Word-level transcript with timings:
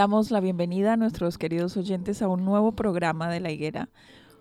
Damos 0.00 0.30
la 0.30 0.40
bienvenida 0.40 0.94
a 0.94 0.96
nuestros 0.96 1.36
queridos 1.36 1.76
oyentes 1.76 2.22
a 2.22 2.28
un 2.28 2.42
nuevo 2.42 2.72
programa 2.72 3.28
de 3.28 3.38
La 3.38 3.50
Higuera, 3.50 3.90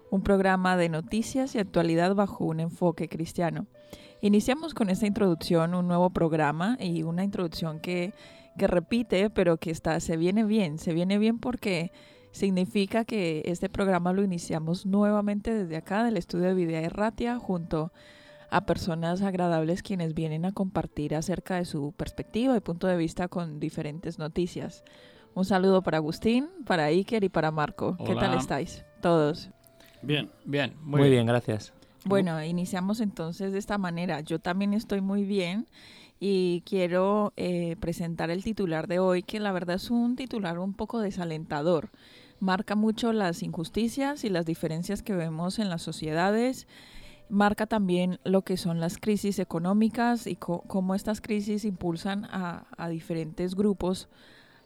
un 0.09 0.23
programa 0.23 0.77
de 0.77 0.87
noticias 0.87 1.53
y 1.53 1.59
actualidad 1.59 2.15
bajo 2.15 2.45
un 2.45 2.61
enfoque 2.61 3.09
cristiano. 3.09 3.67
Iniciamos 4.21 4.73
con 4.73 4.89
esta 4.89 5.05
introducción 5.05 5.75
un 5.75 5.85
nuevo 5.85 6.11
programa 6.11 6.77
y 6.79 7.03
una 7.03 7.25
introducción 7.25 7.81
que, 7.81 8.13
que 8.57 8.67
repite, 8.67 9.29
pero 9.29 9.57
que 9.57 9.71
está, 9.71 9.99
se 9.99 10.15
viene 10.15 10.45
bien, 10.45 10.77
se 10.77 10.93
viene 10.93 11.17
bien 11.17 11.39
porque 11.39 11.91
significa 12.31 13.03
que 13.03 13.41
este 13.43 13.67
programa 13.67 14.13
lo 14.13 14.23
iniciamos 14.23 14.85
nuevamente 14.85 15.53
desde 15.53 15.75
acá 15.75 16.05
del 16.05 16.15
estudio 16.15 16.45
de 16.45 16.53
Videa 16.53 16.83
Erratia 16.83 17.37
junto 17.37 17.91
a 18.49 18.65
personas 18.65 19.21
agradables 19.21 19.83
quienes 19.83 20.13
vienen 20.13 20.45
a 20.45 20.53
compartir 20.53 21.15
acerca 21.15 21.57
de 21.57 21.65
su 21.65 21.91
perspectiva 21.97 22.55
y 22.55 22.61
punto 22.61 22.87
de 22.87 22.95
vista 22.95 23.27
con 23.27 23.59
diferentes 23.59 24.19
noticias. 24.19 24.85
Un 25.35 25.45
saludo 25.45 25.81
para 25.81 25.97
Agustín, 25.97 26.49
para 26.65 26.85
Iker 26.85 27.23
y 27.23 27.29
para 27.29 27.51
Marco. 27.51 27.97
¿Qué 28.05 28.15
tal 28.15 28.37
estáis? 28.37 28.83
Todos. 29.01 29.49
Bien, 30.01 30.29
bien, 30.45 30.75
muy, 30.81 31.09
bien. 31.09 31.25
gracias. 31.25 31.73
Bueno, 32.05 32.43
iniciamos 32.43 32.99
entonces 33.01 33.51
de 33.51 33.59
esta 33.59 33.77
manera. 33.77 34.21
Yo 34.21 34.39
también 34.39 34.73
estoy 34.73 35.01
muy 35.01 35.23
bien 35.23 35.67
y 36.19 36.61
quiero 36.65 37.33
eh, 37.37 37.75
presentar 37.79 38.29
el 38.29 38.43
titular 38.43 38.87
de 38.87 38.99
hoy, 38.99 39.23
que 39.23 39.39
la 39.39 39.51
verdad 39.51 39.75
es 39.75 39.89
un 39.89 40.15
titular 40.15 40.59
un 40.59 40.73
poco 40.73 40.99
desalentador. 40.99 41.89
Marca 42.39 42.75
mucho 42.75 43.13
las 43.13 43.43
injusticias 43.43 44.23
y 44.23 44.29
las 44.29 44.45
diferencias 44.45 45.03
que 45.03 45.13
vemos 45.13 45.59
en 45.59 45.69
las 45.69 45.81
sociedades. 45.81 46.67
Marca 47.29 47.67
también 47.67 48.19
lo 48.23 48.41
que 48.41 48.57
son 48.57 48.79
las 48.79 48.97
crisis 48.97 49.39
económicas 49.39 50.25
y 50.25 50.35
cómo 50.35 50.95
estas 50.95 51.21
crisis 51.21 51.63
impulsan 51.63 52.25
a, 52.25 52.65
a 52.77 52.89
diferentes 52.89 53.55
grupos 53.55 54.09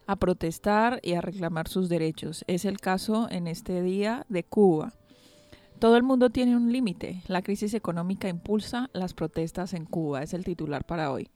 a 0.08 0.16
protestar 0.16 1.00
y 1.03 1.14
a 1.14 1.22
reclamar 1.22 1.68
sus 1.68 1.90
derechos. 1.90 2.44
Es 2.47 2.66
el 2.66 2.80
caso 2.80 3.28
en 3.30 3.47
este 3.47 3.81
día 3.81 4.25
de 4.30 4.44
Cuba. 4.44 4.94
Todo 5.80 5.97
el 5.97 6.03
mundo 6.03 6.30
tiene 6.30 6.56
un 6.56 6.72
límite. 6.72 7.22
La 7.28 7.41
crisis 7.41 7.74
económica 7.74 8.30
impulsa 8.30 8.90
las 8.94 9.13
protestas 9.13 9.74
en 9.74 9.86
Cuba. 9.86 10.24
Es 10.24 10.34
el 10.34 10.46
titular 10.46 10.86
para 10.86 11.12
hoy. 11.12 11.30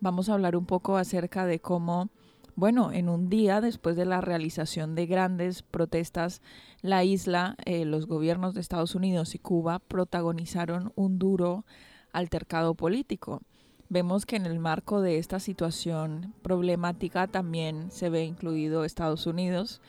Vamos 0.00 0.28
a 0.28 0.34
hablar 0.34 0.56
un 0.56 0.66
poco 0.66 0.96
acerca 0.96 1.46
de 1.46 1.60
cómo, 1.60 2.10
bueno, 2.54 2.92
en 2.92 3.08
un 3.08 3.28
día 3.28 3.60
después 3.60 3.96
de 3.96 4.04
la 4.04 4.20
realización 4.20 4.94
de 4.94 5.06
grandes 5.06 5.62
protestas, 5.62 6.42
la 6.82 7.04
isla, 7.04 7.56
eh, 7.64 7.84
los 7.84 8.06
gobiernos 8.06 8.54
de 8.54 8.60
Estados 8.60 8.94
Unidos 8.94 9.34
y 9.34 9.38
Cuba 9.38 9.78
protagonizaron 9.78 10.92
un 10.96 11.18
duro 11.18 11.64
altercado 12.12 12.74
político. 12.74 13.40
Vemos 13.88 14.26
que 14.26 14.36
en 14.36 14.46
el 14.46 14.58
marco 14.58 15.00
de 15.00 15.18
esta 15.18 15.38
situación 15.38 16.34
problemática 16.42 17.26
también 17.28 17.90
se 17.90 18.10
ve 18.10 18.24
incluido 18.24 18.84
Estados 18.84 19.26
Unidos. 19.26 19.80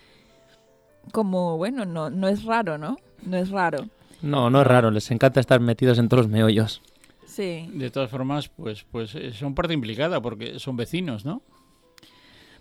Como, 1.11 1.57
bueno, 1.57 1.85
no, 1.85 2.09
no 2.09 2.27
es 2.27 2.43
raro, 2.43 2.77
¿no? 2.77 2.97
No 3.23 3.37
es 3.37 3.49
raro. 3.49 3.87
No, 4.21 4.49
no 4.49 4.61
es 4.61 4.67
raro, 4.67 4.91
les 4.91 5.09
encanta 5.11 5.39
estar 5.39 5.59
metidos 5.59 5.97
en 5.99 6.09
todos 6.09 6.25
los 6.25 6.31
meollos. 6.31 6.81
Sí. 7.25 7.69
De 7.73 7.89
todas 7.91 8.09
formas, 8.09 8.49
pues, 8.49 8.83
pues 8.83 9.15
eh, 9.15 9.31
son 9.33 9.55
parte 9.55 9.73
implicada 9.73 10.21
porque 10.21 10.59
son 10.59 10.75
vecinos, 10.75 11.25
¿no? 11.25 11.41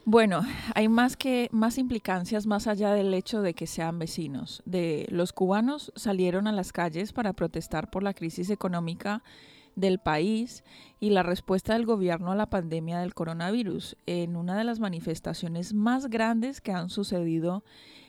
Bueno, 0.09 0.43
hay 0.75 0.89
más 0.89 1.17
que 1.17 1.49
más 1.51 1.79
implicancias 1.79 2.47
más 2.47 2.69
allá 2.69 2.93
del 2.93 3.13
hecho 3.13 3.43
de 3.43 3.55
que 3.55 3.67
sean 3.67 3.99
vecinos. 3.99 4.63
De 4.65 5.07
los 5.11 5.33
cubanos 5.33 5.93
salieron 5.97 6.47
a 6.47 6.53
las 6.53 6.73
calles 6.73 7.13
para 7.13 7.33
protestar 7.33 7.91
por 7.91 8.05
la 8.05 8.15
crisis 8.15 8.51
económica 8.51 9.25
del 9.77 9.99
país 9.99 10.65
y 10.99 11.11
la 11.11 11.23
respuesta 11.23 11.75
del 11.75 11.87
gobierno 11.87 12.33
a 12.33 12.37
la 12.37 12.51
pandemia 12.51 12.99
del 12.99 13.15
coronavirus 13.15 13.97
en 14.07 14.35
una 14.35 14.57
de 14.57 14.65
las 14.65 14.81
manifestaciones 14.81 15.75
más 15.75 16.09
grandes 16.09 16.61
que 16.61 16.73
han 16.73 16.91
sucedido 16.91 17.63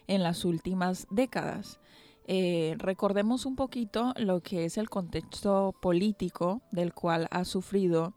en 0.07 0.23
las 0.23 0.45
últimas 0.45 1.05
décadas. 1.11 1.79
Eh, 2.25 2.75
recordemos 2.77 3.45
un 3.45 3.55
poquito 3.55 4.13
lo 4.17 4.41
que 4.41 4.65
es 4.65 4.77
el 4.77 4.89
contexto 4.89 5.75
político 5.81 6.61
del 6.71 6.93
cual 6.93 7.27
ha 7.31 7.45
sufrido 7.45 8.13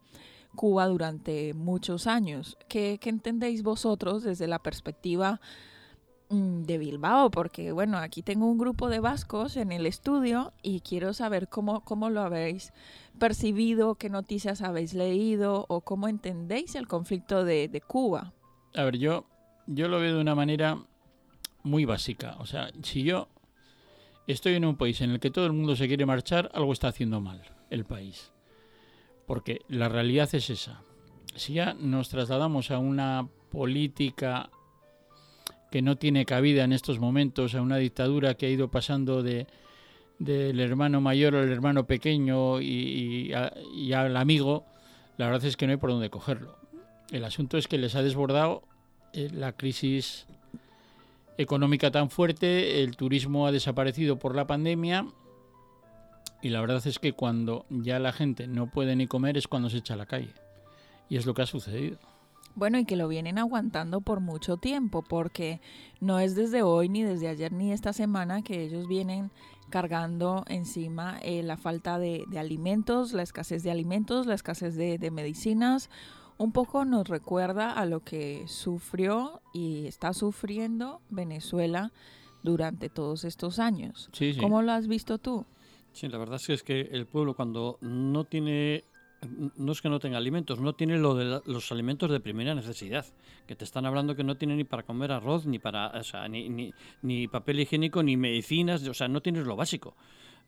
Cuba 0.57 0.87
durante 0.87 1.55
muchos 1.55 2.07
años. 2.07 2.57
¿Qué, 2.69 2.99
qué 3.01 3.11
entendéis 3.11 3.63
vosotros 3.63 4.25
desde 4.25 4.49
la 4.49 4.61
perspectiva 4.61 5.41
de 6.31 6.79
Bilbao, 6.79 7.31
porque 7.31 7.73
bueno, 7.73 7.99
aquí 7.99 8.23
tengo 8.23 8.47
un 8.47 8.57
grupo 8.57 8.89
de 8.89 9.01
vascos 9.01 9.57
en 9.57 9.73
el 9.73 9.85
estudio 9.85 10.53
y 10.63 10.81
quiero 10.81 11.13
saber 11.13 11.49
cómo, 11.49 11.81
cómo 11.81 12.09
lo 12.09 12.21
habéis 12.21 12.73
percibido, 13.19 13.97
qué 13.97 14.11
noticias 14.11 14.63
habéis 14.63 14.95
leído 14.95 15.67
o 15.69 15.81
cómo 15.81 16.07
entendéis 16.07 16.77
el 16.77 16.87
conflicto 16.87 17.45
de, 17.45 17.67
de 17.67 17.81
Cuba. 17.81 18.33
A 18.77 18.85
ver, 18.85 18.99
yo, 18.99 19.27
yo 19.67 19.89
lo 19.89 19.99
veo 19.99 20.15
de 20.15 20.21
una 20.21 20.37
manera 20.37 20.79
muy 21.65 21.85
básica. 21.85 22.37
O 22.39 22.47
sea, 22.47 22.71
si 22.85 23.03
yo 23.03 23.29
estoy 24.29 24.55
en 24.55 24.65
un 24.65 24.77
país 24.77 25.01
en 25.01 25.11
el 25.11 25.19
que 25.19 25.33
todo 25.33 25.47
el 25.47 25.53
mundo 25.53 25.75
se 25.75 25.89
quiere 25.89 26.07
marchar, 26.07 26.49
algo 26.55 26.73
está 26.73 26.89
haciendo 26.89 27.21
mal 27.21 27.43
el 27.71 27.85
país. 27.85 28.33
Porque 29.27 29.63
la 29.69 29.89
realidad 29.89 30.29
es 30.33 30.49
esa. 30.49 30.83
Si 31.35 31.55
ya 31.55 31.75
nos 31.75 32.09
trasladamos 32.09 32.71
a 32.71 32.79
una 32.79 33.29
política 33.51 34.49
que 35.71 35.83
no 35.83 35.97
tiene 35.97 36.25
cabida 36.25 36.65
en 36.65 36.73
estos 36.73 36.99
momentos 36.99 37.55
a 37.55 37.63
una 37.63 37.77
dictadura 37.77 38.35
que 38.35 38.47
ha 38.47 38.51
ido 38.51 38.71
pasando 38.71 39.23
de 39.23 39.47
del 40.21 40.61
hermano 40.61 41.01
mayor 41.01 41.35
al 41.35 41.51
hermano 41.51 41.87
pequeño 41.87 42.61
y, 42.61 43.33
al 43.33 44.17
amigo, 44.17 44.67
la 45.17 45.27
verdad 45.27 45.47
es 45.47 45.57
que 45.57 45.67
no 45.67 45.73
hay 45.73 45.79
por 45.79 45.91
dónde 45.91 46.11
cogerlo. 46.11 46.57
El 47.11 47.25
asunto 47.25 47.57
es 47.57 47.67
que 47.67 47.79
les 47.79 47.95
ha 47.95 48.03
desbordado 48.03 48.63
eh, 49.15 49.31
la 49.33 49.53
crisis 49.53 50.27
económica 51.39 51.91
tan 51.91 52.11
fuerte, 52.11 52.83
el 52.83 52.97
turismo 52.97 53.47
ha 53.47 53.53
desaparecido 53.53 54.19
por 54.19 54.37
la 54.37 54.47
pandemia 54.47 55.07
y 56.43 56.51
la 56.51 56.61
verdad 56.61 56.87
es 56.87 56.99
que 56.99 57.15
cuando 57.15 57.65
ya 57.71 57.99
la 57.99 58.13
gente 58.13 58.47
no 58.47 58.71
puede 58.71 58.97
ni 58.97 59.07
comer 59.07 59.39
es 59.39 59.49
cuando 59.49 59.71
se 59.71 59.79
echa 59.79 59.95
a 59.95 59.97
la 59.97 60.07
calle. 60.07 60.35
Y 61.09 61.17
es 61.17 61.25
lo 61.25 61.33
que 61.33 61.43
ha 61.43 61.47
sucedido. 61.47 61.99
Bueno, 62.61 62.79
y 62.79 62.85
que 62.85 62.95
lo 62.95 63.09
vienen 63.09 63.39
aguantando 63.39 64.03
por 64.03 64.21
mucho 64.21 64.59
tiempo, 64.59 65.01
porque 65.01 65.63
no 65.99 66.19
es 66.19 66.35
desde 66.35 66.61
hoy, 66.61 66.91
ni 66.91 67.03
desde 67.03 67.29
ayer, 67.29 67.55
ni 67.55 67.73
esta 67.73 67.95
semana 67.95 68.43
que 68.43 68.63
ellos 68.63 68.87
vienen 68.87 69.31
cargando 69.71 70.45
encima 70.47 71.19
eh, 71.23 71.43
la 71.43 71.57
falta 71.57 71.99
de, 71.99 72.27
alimentos, 72.37 73.15
la 73.15 73.23
escasez 73.23 73.63
de 73.63 73.71
alimentos, 73.71 74.27
la 74.27 74.35
escasez 74.35 74.77
de, 74.77 75.11
medicinas, 75.11 75.89
un 76.37 76.53
poco 76.53 76.85
nos 76.85 77.09
recuerda 77.09 77.73
a 77.73 77.87
lo 77.87 78.01
que 78.01 78.45
sufrió 78.47 79.41
y 79.55 79.87
está 79.87 80.13
sufriendo 80.13 81.01
Venezuela 81.09 81.93
durante 82.43 82.91
todos 82.91 83.25
estos 83.25 83.59
años. 83.59 84.11
Sí, 84.13 84.35
sí. 84.35 84.39
¿Cómo 84.39 84.61
lo 84.61 84.73
has 84.73 84.87
visto 84.87 85.17
tú? 85.17 85.47
Sí, 85.93 86.09
la 86.09 86.19
verdad 86.19 86.37
es 86.37 86.47
que, 86.47 86.53
es 86.53 86.63
que 86.63 86.81
el 86.93 87.07
pueblo 87.07 87.35
cuando 87.35 87.79
no 87.81 88.25
tiene, 88.25 88.85
no 89.57 89.73
es 89.73 89.83
que 89.83 89.89
no 89.89 89.99
tenga 89.99 90.17
alimentos, 90.19 90.61
no 90.61 90.75
tiene 90.75 90.97
lo 90.99 91.15
de 91.15 91.25
la- 91.27 91.43
los 91.45 91.71
alimentos 91.73 92.11
de 92.11 92.21
primera 92.21 92.55
necesidad, 92.55 93.05
que 93.47 93.55
te 93.55 93.65
están 93.65 93.85
hablando 93.87 94.17
que 94.17 94.25
no 94.25 94.37
tiene 94.37 94.57
ni 94.57 94.65
para 94.65 94.83
comer 94.83 95.13
arroz, 95.13 95.45
ni 95.47 95.59
para, 95.59 95.89
o 95.89 96.03
sea, 96.03 96.27
ni, 96.29 96.49
ni, 96.49 96.73
ni 97.03 97.29
papel 97.29 97.61
higiénico, 97.61 98.03
ni 98.03 98.17
medicinas, 98.17 98.87
o 98.87 98.95
sea, 98.95 99.09
no 99.09 99.21
tienes 99.21 99.47
lo 99.47 99.57
básico. 99.57 99.95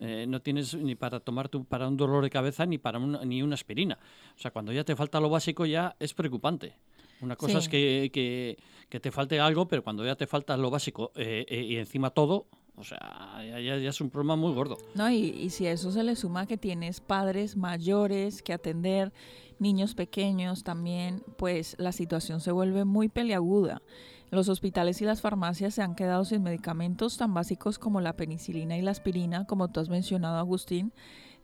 Eh, 0.00 0.26
no 0.26 0.40
tienes 0.40 0.74
ni 0.74 0.94
para 0.96 1.20
tomar 1.20 1.48
tu- 1.48 1.64
para 1.64 1.86
un 1.86 1.96
dolor 1.96 2.24
de 2.24 2.30
cabeza 2.30 2.66
ni 2.66 2.78
para 2.78 2.98
una, 2.98 3.24
ni 3.24 3.42
una 3.42 3.54
aspirina. 3.54 3.98
O 4.34 4.38
sea, 4.38 4.50
cuando 4.50 4.72
ya 4.72 4.82
te 4.84 4.96
falta 4.96 5.20
lo 5.20 5.28
básico 5.28 5.64
ya 5.66 5.94
es 6.00 6.12
preocupante. 6.14 6.74
Una 7.20 7.36
cosa 7.36 7.52
Sí. 7.52 7.58
es 7.58 7.68
que, 7.68 8.10
que, 8.12 8.58
que 8.88 8.98
te 9.00 9.12
falte 9.12 9.38
algo, 9.38 9.68
pero 9.68 9.84
cuando 9.84 10.04
ya 10.04 10.16
te 10.16 10.26
falta 10.26 10.56
lo 10.56 10.70
básico 10.70 11.12
eh, 11.14 11.44
eh, 11.48 11.62
y 11.62 11.76
encima 11.76 12.10
todo, 12.10 12.46
o 12.76 12.84
sea, 12.84 13.38
ya, 13.42 13.74
es 13.76 14.00
un 14.00 14.10
problema 14.10 14.36
muy 14.36 14.52
gordo. 14.54 14.78
¿no? 14.94 15.10
Y, 15.10 15.26
y 15.26 15.50
si 15.50 15.66
a 15.66 15.72
eso 15.72 15.92
se 15.92 16.02
le 16.02 16.16
suma 16.16 16.46
que 16.46 16.56
tienes 16.56 17.00
padres 17.00 17.56
mayores 17.56 18.42
que 18.42 18.52
atender, 18.52 19.12
niños 19.58 19.94
pequeños 19.94 20.64
también, 20.64 21.22
pues 21.36 21.76
la 21.78 21.92
situación 21.92 22.40
se 22.40 22.50
vuelve 22.52 22.84
muy 22.84 23.08
peliaguda. 23.08 23.82
Los 24.30 24.48
hospitales 24.48 25.02
y 25.02 25.04
las 25.04 25.20
farmacias 25.20 25.74
se 25.74 25.82
han 25.82 25.94
quedado 25.94 26.24
sin 26.24 26.42
medicamentos 26.42 27.18
tan 27.18 27.34
básicos 27.34 27.78
como 27.78 28.00
la 28.00 28.14
penicilina 28.16 28.78
y 28.78 28.82
la 28.82 28.90
aspirina, 28.90 29.44
como 29.46 29.68
tú 29.68 29.80
has 29.80 29.90
mencionado, 29.90 30.38
Agustín. 30.38 30.92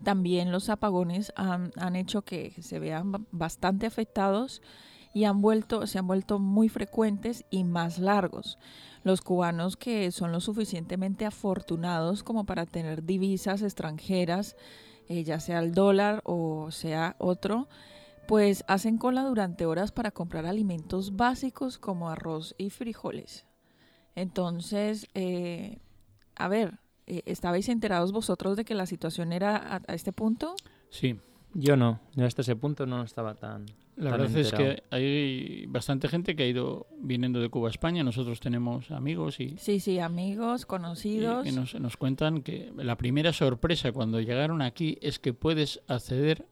También 0.03 0.53
los 0.53 0.71
apagones 0.71 1.33
han, 1.37 1.71
han 1.77 1.97
hecho 1.97 2.23
que 2.23 2.53
se 2.63 2.79
vean 2.79 3.13
ba- 3.13 3.21
bastante 3.31 3.85
afectados 3.87 4.63
y 5.13 5.25
han 5.25 5.43
vuelto, 5.43 5.87
se 5.87 5.99
han 5.99 6.07
vuelto 6.07 6.39
muy 6.39 6.69
frecuentes 6.71 7.45
y 7.51 7.65
más 7.65 7.99
largos. 7.99 8.59
Los 9.05 9.21
cubanos 9.21 9.77
que 9.77 10.11
son 10.13 10.33
lo 10.33 10.41
suficientemente 10.41 11.27
afortunados 11.27 12.23
como 12.23 12.45
para 12.45 12.67
tener 12.67 13.05
divisas 13.05 13.63
extranjeras, 13.63 14.57
eh, 15.09 15.25
ya 15.25 15.41
sea 15.41 15.61
el 15.61 15.73
dólar 15.73 16.23
o 16.25 16.71
sea 16.71 17.17
otro, 17.19 17.69
pues 18.27 18.65
hacen 18.69 18.99
cola 18.99 19.23
durante 19.23 19.67
horas 19.67 19.93
para 19.93 20.11
comprar 20.11 20.47
alimentos 20.47 21.17
básicos 21.17 21.79
como 21.79 22.11
arroz 22.11 22.55
y 22.59 22.71
frijoles. 22.71 23.47
Entonces, 24.15 25.07
eh, 25.15 25.79
a 26.37 26.49
ver, 26.49 26.79
eh, 27.07 27.23
¿estabais 27.25 27.69
enterados 27.69 28.13
vosotros 28.13 28.57
de 28.57 28.65
que 28.65 28.75
la 28.75 28.87
situación 28.87 29.33
era 29.33 29.57
a, 29.57 29.81
a 29.87 29.95
este 29.95 30.13
punto? 30.13 30.55
Sí. 30.91 31.19
Yo 31.55 31.77
no, 31.77 32.01
yo 32.15 32.27
hasta 32.27 32.43
ese 32.43 32.57
punto 32.57 32.87
no 32.87 33.03
estaba 33.03 33.35
tan... 33.35 33.67
La 33.99 34.13
verdad 34.13 34.37
es 34.37 34.53
que 34.53 34.83
hay 34.91 35.67
bastante 35.67 36.09
gente 36.09 36.37
que 36.37 36.45
ha 36.45 36.47
ido 36.47 36.87
viniendo 37.01 37.41
de 37.41 37.49
Cuba 37.49 37.69
a 37.69 37.71
España. 37.71 38.05
Nosotros 38.05 38.39
tenemos 38.41 38.91
amigos 38.93 39.41
y, 39.41 39.57
Sí, 39.59 39.81
sí, 39.81 39.99
amigos, 39.99 40.63
y 40.63 40.65
conocidos. 40.67 41.45
que 41.45 41.53
nos, 41.53 41.75
nos 41.75 41.97
cuentan 41.97 42.43
que 42.43 42.73
la 42.77 42.97
primera 42.97 43.33
sorpresa 43.33 43.91
cuando 43.93 44.21
llegaron 44.21 44.63
aquí 44.63 44.99
es 45.03 45.19
que 45.19 45.35
puedes 45.35 45.81
acceder 45.89 46.47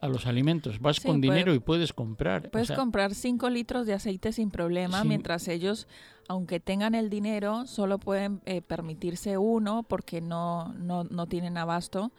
a 0.00 0.08
los 0.08 0.26
alimentos. 0.26 0.80
Vas 0.80 0.96
Sí, 0.96 1.06
con 1.08 1.20
puede- 1.20 1.32
dinero 1.32 1.54
y 1.54 1.58
puedes 1.58 1.92
comprar. 1.92 2.46
O 2.46 2.50
Puedes 2.50 2.68
sea, 2.68 2.76
comprar 2.76 3.14
5 3.14 3.48
litros 3.48 3.86
de 3.86 3.94
aceite 3.94 4.32
sin 4.32 4.50
problema, 4.50 5.04
mientras 5.04 5.48
ellos, 5.48 5.86
aunque 6.28 6.60
tengan 6.60 6.94
el 6.94 7.08
dinero, 7.10 7.66
solo 7.66 7.98
pueden 7.98 8.40
eh, 8.44 8.60
permitirse 8.60 9.38
uno 9.38 9.84
porque 9.84 10.20
no, 10.20 10.74
no, 10.74 11.04
no 11.04 11.26
tienen 11.28 11.56
abasto. 11.56 12.12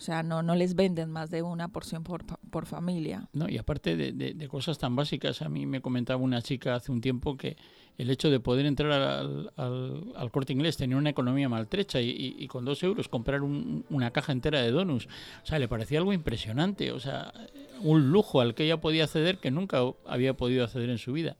O 0.00 0.02
sea, 0.02 0.22
no, 0.22 0.42
no 0.42 0.54
les 0.54 0.74
venden 0.76 1.10
más 1.10 1.28
de 1.30 1.42
una 1.42 1.68
porción 1.68 2.04
por, 2.04 2.24
por 2.24 2.64
familia. 2.64 3.28
No, 3.34 3.50
y 3.50 3.58
aparte 3.58 3.96
de, 3.96 4.12
de- 4.12 4.48
cosas 4.48 4.78
tan 4.78 4.96
básicas, 4.96 5.42
a 5.42 5.50
mí 5.50 5.66
me 5.66 5.82
comentaba 5.82 6.18
una 6.22 6.40
chica 6.40 6.74
hace 6.74 6.90
un 6.90 7.02
tiempo 7.02 7.36
que 7.36 7.58
el 7.98 8.08
hecho 8.08 8.30
de 8.30 8.40
poder 8.40 8.64
entrar 8.64 8.92
al, 8.92 9.52
al- 9.56 10.04
al 10.16 10.30
corte 10.30 10.54
inglés, 10.54 10.78
tener 10.78 10.96
una 10.96 11.10
economía 11.10 11.50
maltrecha 11.50 12.00
y, 12.00 12.08
y- 12.08 12.34
y 12.38 12.48
con 12.48 12.64
dos 12.64 12.82
euros 12.82 13.08
comprar 13.08 13.42
un- 13.42 13.84
una 13.90 14.10
caja 14.10 14.32
entera 14.32 14.62
de 14.62 14.70
donuts, 14.70 15.06
o 15.42 15.46
sea, 15.46 15.58
le 15.58 15.68
parecía 15.68 15.98
algo 15.98 16.14
impresionante, 16.14 16.92
o 16.92 16.98
sea, 16.98 17.34
un 17.82 18.10
lujo 18.10 18.40
al 18.40 18.54
que 18.54 18.64
ella 18.64 18.80
podía 18.80 19.04
acceder 19.04 19.36
que 19.36 19.50
nunca 19.50 19.80
había 20.06 20.32
podido 20.34 20.64
acceder 20.64 20.88
en 20.88 20.96
su 20.96 21.12
vida. 21.12 21.36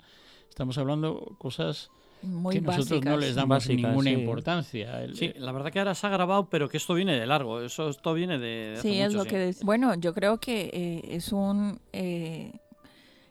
Estamos 0.50 0.76
hablando 0.76 1.34
cosas 1.38 1.90
Muy 2.22 2.54
que 2.56 2.60
nosotros 2.60 2.90
no 3.04 3.10
básicas. 3.12 3.20
les 3.20 3.34
damos 3.34 3.48
Básicas, 3.56 3.76
ninguna 3.90 4.10
sí. 4.10 4.16
importancia. 4.16 5.02
El- 5.02 5.16
Sí, 5.16 5.32
la 5.36 5.52
verdad 5.52 5.70
que 5.72 5.78
ahora 5.78 5.94
se 5.94 6.06
ha 6.06 6.10
grabado, 6.10 6.48
pero 6.50 6.68
que 6.68 6.76
esto 6.76 6.94
viene 6.94 7.18
de 7.18 7.26
largo. 7.26 7.60
Eso 7.62 7.88
esto 7.88 8.12
viene 8.14 8.38
de. 8.38 8.46
de 8.46 8.72
hace 8.78 8.82
Sí, 8.88 8.98
es 9.00 9.06
mucho, 9.08 9.16
lo 9.18 9.24
sí. 9.24 9.30
que 9.30 9.54
Bueno, 9.62 9.94
yo 9.94 10.12
creo 10.14 10.38
que 10.38 10.70
eh, 10.72 11.00
es 11.16 11.32
un 11.32 11.80
eh, 11.92 12.52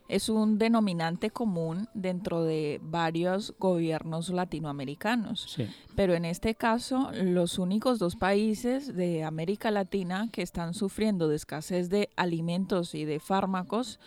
es 0.08 0.28
un 0.28 0.58
denominante 0.58 1.30
común 1.30 1.88
dentro 1.94 2.44
de 2.44 2.80
varios 2.82 3.54
gobiernos 3.60 4.30
latinoamericanos. 4.30 5.42
sí. 5.56 5.68
Pero 5.96 6.16
en 6.16 6.26
este 6.26 6.56
caso, 6.56 7.12
los 7.14 7.60
únicos 7.60 8.00
dos 8.00 8.16
países 8.16 8.96
de 8.96 9.24
América 9.24 9.70
Latina 9.70 10.30
que 10.32 10.42
están 10.42 10.74
sufriendo 10.74 11.28
de 11.28 11.36
escasez 11.36 11.90
de 11.90 12.10
alimentos 12.16 12.96
y 12.96 13.06
de 13.06 13.20
fármacos 13.20 14.00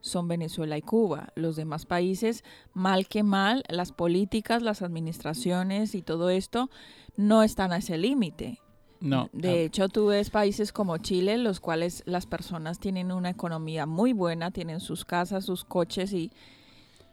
son 0.00 0.28
Venezuela 0.28 0.76
y 0.78 0.82
Cuba. 0.82 1.28
Los 1.34 1.56
demás 1.56 1.86
países, 1.86 2.44
mal 2.72 3.08
que 3.08 3.22
mal, 3.22 3.64
las 3.68 3.92
políticas, 3.92 4.62
las 4.62 4.82
administraciones 4.82 5.94
y 5.94 6.02
todo 6.02 6.30
esto 6.30 6.70
no 7.16 7.42
están 7.42 7.72
a 7.72 7.78
ese 7.78 7.98
límite. 7.98 8.60
No, 9.00 9.28
De 9.32 9.62
hecho, 9.64 9.88
tú 9.88 10.06
ves 10.06 10.28
países 10.30 10.72
como 10.72 10.98
Chile, 10.98 11.38
los 11.38 11.60
cuales 11.60 12.02
las 12.06 12.26
personas 12.26 12.80
tienen 12.80 13.12
una 13.12 13.30
economía 13.30 13.86
muy 13.86 14.12
buena, 14.12 14.50
tienen 14.50 14.80
sus 14.80 15.04
casas, 15.04 15.44
sus 15.44 15.64
coches 15.64 16.12
y, 16.12 16.32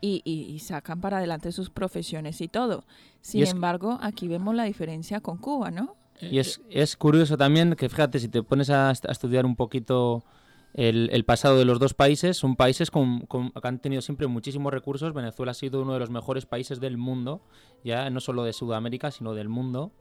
y, 0.02 0.22
y- 0.26 0.52
y 0.52 0.60
sacan 0.60 1.00
para 1.00 1.18
adelante 1.18 1.52
sus 1.52 1.70
profesiones 1.70 2.42
y 2.42 2.48
todo. 2.48 2.86
Sin 3.22 3.42
Y 3.42 3.44
es- 3.44 3.52
embargo, 3.52 4.00
aquí 4.02 4.28
vemos 4.28 4.56
la 4.56 4.64
diferencia 4.64 5.22
con 5.22 5.38
Cuba, 5.38 5.70
¿no? 5.70 5.96
Y 6.22 6.40
es, 6.40 6.60
es 6.72 6.96
curioso 6.98 7.38
también 7.38 7.76
que, 7.76 7.88
fíjate, 7.90 8.20
si 8.20 8.30
te 8.30 8.42
pones 8.42 8.70
a 8.70 8.90
estudiar 8.92 9.46
un 9.46 9.56
poquito 9.56 10.24
el, 10.76 11.10
el 11.14 11.24
pasado 11.26 11.58
de 11.58 11.66
los 11.66 11.80
dos 11.80 11.94
países, 11.94 12.38
son 12.38 12.56
países 12.56 12.92
con, 12.92 13.22
con- 13.22 13.52
que 13.52 13.68
han 13.68 13.80
tenido 13.80 14.02
siempre 14.02 14.28
muchísimos 14.28 14.72
recursos. 14.74 15.14
Venezuela 15.14 15.52
ha 15.52 15.56
sido 15.56 15.82
uno 15.82 15.94
de 15.94 16.00
los 16.00 16.10
mejores 16.10 16.46
países 16.46 16.80
del 16.80 16.98
mundo, 16.98 17.42
ya 17.84 18.10
no 18.10 18.20
solo 18.20 18.44
de 18.44 18.54
Sudamérica, 18.54 19.10
sino 19.12 19.34
del 19.34 19.50
mundo. 19.50 19.92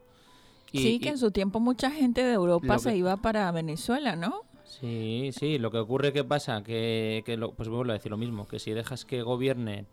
Y- 0.72 0.78
sí, 0.80 0.98
que 0.98 1.06
y- 1.06 1.12
en 1.12 1.18
su 1.18 1.30
tiempo 1.30 1.60
mucha 1.60 1.90
gente 1.90 2.22
de 2.24 2.32
Europa 2.34 2.78
se 2.78 2.90
que- 2.90 2.96
iba 2.96 3.16
para 3.16 3.50
Venezuela, 3.52 4.16
¿no? 4.16 4.42
Sí, 4.64 5.30
sí, 5.32 5.58
lo 5.58 5.70
que 5.70 5.78
ocurre 5.78 6.12
que 6.12 6.24
pasa, 6.24 6.62
que, 6.64 7.22
que 7.24 7.36
lo- 7.36 7.52
pues 7.52 7.68
vuelvo 7.68 7.90
a 7.90 7.94
decir 7.94 8.10
lo 8.10 8.16
mismo, 8.16 8.48
que 8.48 8.58
si 8.58 8.72
dejas 8.72 9.04
que 9.04 9.22
gobiernen 9.22 9.86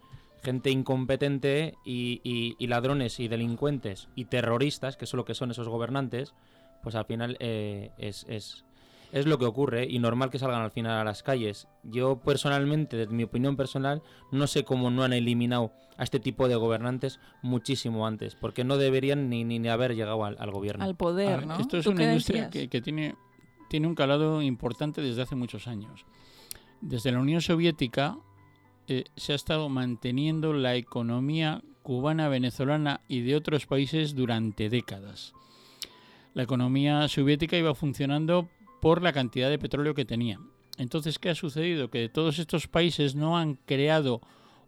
gente 0.43 0.71
incompetente 0.71 1.75
y, 1.85 2.19
y- 2.23 2.55
y 2.57 2.67
ladrones 2.67 3.19
y 3.19 3.27
delincuentes 3.27 4.07
y 4.15 4.25
terroristas, 4.25 4.97
que 4.97 5.05
es 5.05 5.13
lo 5.13 5.25
que 5.25 5.35
son 5.35 5.51
esos 5.51 5.67
gobernantes, 5.69 6.33
pues 6.81 6.95
al 6.95 7.05
final 7.05 7.37
eh, 7.39 7.91
es, 7.99 8.25
es, 8.27 8.65
es 9.11 9.25
lo 9.25 9.37
que 9.37 9.45
ocurre 9.45 9.85
y 9.89 9.99
normal 9.99 10.29
que 10.29 10.39
salgan 10.39 10.61
al 10.61 10.71
final 10.71 10.97
a 10.97 11.03
las 11.03 11.23
calles. 11.23 11.67
Yo 11.83 12.19
personalmente, 12.19 12.97
desde 12.97 13.13
mi 13.13 13.23
opinión 13.23 13.55
personal, 13.55 14.01
no 14.31 14.47
sé 14.47 14.63
cómo 14.63 14.89
no 14.89 15.03
han 15.03 15.13
eliminado 15.13 15.71
a 15.97 16.03
este 16.03 16.19
tipo 16.19 16.47
de 16.47 16.55
gobernantes 16.55 17.19
muchísimo 17.41 18.07
antes, 18.07 18.35
porque 18.35 18.63
no 18.63 18.77
deberían 18.77 19.29
ni, 19.29 19.43
ni, 19.43 19.59
ni 19.59 19.69
haber 19.69 19.95
llegado 19.95 20.23
al, 20.23 20.37
al 20.39 20.51
gobierno. 20.51 20.83
Al 20.83 20.95
poder, 20.95 21.39
ver, 21.39 21.47
¿no? 21.47 21.59
Esto 21.59 21.77
es 21.77 21.83
¿Tú 21.83 21.91
una 21.91 22.05
industria 22.05 22.49
que 22.49 22.81
tiene, 22.81 23.15
tiene 23.69 23.87
un 23.87 23.95
calado 23.95 24.41
importante 24.41 25.01
desde 25.01 25.21
hace 25.21 25.35
muchos 25.35 25.67
años. 25.67 26.05
Desde 26.81 27.11
la 27.11 27.19
Unión 27.19 27.41
Soviética 27.41 28.17
eh, 28.87 29.05
se 29.15 29.33
ha 29.33 29.35
estado 29.35 29.69
manteniendo 29.69 30.53
la 30.53 30.75
economía 30.75 31.61
cubana, 31.83 32.29
venezolana 32.29 33.01
y 33.07 33.21
de 33.21 33.35
otros 33.35 33.65
países 33.65 34.15
durante 34.15 34.69
décadas. 34.69 35.33
La 36.33 36.43
economía 36.43 37.07
soviética 37.07 37.57
iba 37.57 37.75
funcionando 37.75 38.49
por 38.81 39.01
la 39.01 39.13
cantidad 39.13 39.49
de 39.49 39.59
petróleo 39.59 39.93
que 39.93 40.05
tenía. 40.05 40.39
Entonces, 40.77 41.19
¿qué 41.19 41.29
ha 41.29 41.35
sucedido? 41.35 41.89
Que 41.89 42.09
todos 42.09 42.39
estos 42.39 42.67
países 42.67 43.15
no 43.15 43.37
han 43.37 43.55
creado 43.55 44.21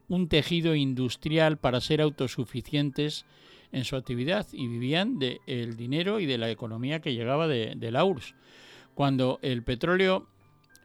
un 0.08 0.28
tejido 0.28 0.76
industrial 0.76 1.58
para 1.58 1.82
ser 1.82 2.02
autosuficientes 2.02 3.26
en 3.72 3.84
su 3.86 3.96
actividad 3.96 4.46
y 4.54 4.68
vivían 4.68 5.18
del 5.18 5.76
dinero 5.76 6.20
y 6.20 6.26
de 6.28 6.38
la 6.38 6.52
economía 6.52 7.00
que 7.02 7.14
llegaba 7.14 7.48
de, 7.48 7.74
de 7.76 7.92
la 7.92 8.06
URSS. 8.06 8.36
Cuando 8.94 9.40
el 9.42 9.64
petróleo 9.64 10.28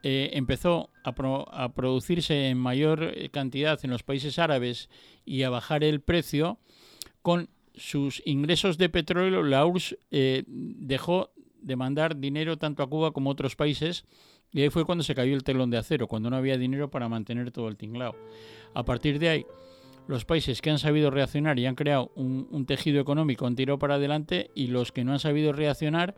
eh, 0.02 0.30
empezó 0.32 0.88
a, 1.04 1.14
pro- 1.14 1.52
a 1.52 1.74
producirse 1.74 2.48
en 2.48 2.56
mayor 2.56 3.02
eh, 3.02 3.28
cantidad 3.28 3.78
en 3.84 3.90
los 3.90 4.02
países 4.04 4.38
árabes 4.38 4.88
y 5.26 5.42
a 5.42 5.50
bajar 5.50 5.84
el 5.84 6.00
precio, 6.00 6.58
con 7.20 7.50
sus 7.74 8.22
ingresos 8.24 8.78
de 8.78 8.88
petróleo 8.88 9.42
la 9.42 9.66
URSS 9.66 9.98
eh, 10.10 10.44
dejó 10.46 11.30
de 11.60 11.76
mandar 11.76 12.16
dinero 12.16 12.56
tanto 12.56 12.82
a 12.82 12.88
Cuba 12.88 13.10
como 13.12 13.30
a 13.30 13.32
otros 13.32 13.56
países 13.56 14.04
y 14.52 14.62
ahí 14.62 14.70
fue 14.70 14.84
cuando 14.84 15.04
se 15.04 15.14
cayó 15.14 15.34
el 15.34 15.42
telón 15.44 15.70
de 15.70 15.76
acero, 15.78 16.06
cuando 16.08 16.30
no 16.30 16.36
había 16.36 16.56
dinero 16.56 16.90
para 16.90 17.08
mantener 17.08 17.50
todo 17.50 17.68
el 17.68 17.76
tinglao. 17.76 18.14
A 18.74 18.84
partir 18.84 19.18
de 19.18 19.28
ahí, 19.28 19.46
los 20.06 20.24
países 20.24 20.62
que 20.62 20.70
han 20.70 20.78
sabido 20.78 21.10
reaccionar 21.10 21.58
y 21.58 21.66
han 21.66 21.74
creado 21.74 22.12
un, 22.14 22.64
tejido 22.66 23.00
económico 23.00 23.46
han 23.46 23.56
tirado 23.56 23.78
para 23.78 23.96
adelante 23.96 24.50
y 24.54 24.68
los 24.68 24.90
que 24.92 25.04
no 25.04 25.12
han 25.12 25.18
sabido 25.18 25.52
reaccionar 25.52 26.14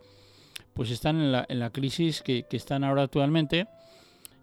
pues 0.75 0.91
están 0.91 1.17
en 1.17 1.33
la, 1.33 1.45
en 1.49 1.59
la 1.59 1.71
crisis 1.71 2.23
que, 2.23 2.45
que 2.49 2.57
están 2.57 2.85
ahora 2.85 3.03
actualmente 3.03 3.67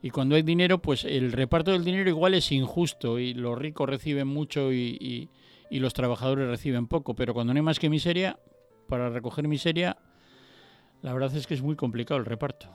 Y 0.01 0.09
cuando 0.09 0.35
hay 0.35 0.41
dinero, 0.43 0.79
pues 0.79 1.05
el 1.05 1.31
reparto 1.31 1.71
del 1.71 1.83
dinero 1.85 2.09
igual 2.09 2.33
es 2.33 2.51
injusto 2.51 3.19
y 3.19 3.33
los 3.33 3.57
ricos 3.57 3.87
reciben 3.89 4.27
mucho 4.27 4.71
y- 4.73 5.29
y 5.69 5.79
los 5.79 5.93
trabajadores 5.93 6.47
reciben 6.47 6.87
poco. 6.87 7.13
Pero 7.15 7.33
cuando 7.33 7.53
no 7.53 7.57
hay 7.57 7.61
más 7.63 7.79
que 7.79 7.89
miseria, 7.89 8.39
para 8.87 9.09
recoger 9.09 9.47
miseria, 9.47 9.97
la 11.01 11.13
verdad 11.13 11.35
es 11.35 11.47
que 11.47 11.53
es 11.53 11.61
muy 11.61 11.75
complicado 11.75 12.19
el 12.19 12.25
reparto. 12.25 12.67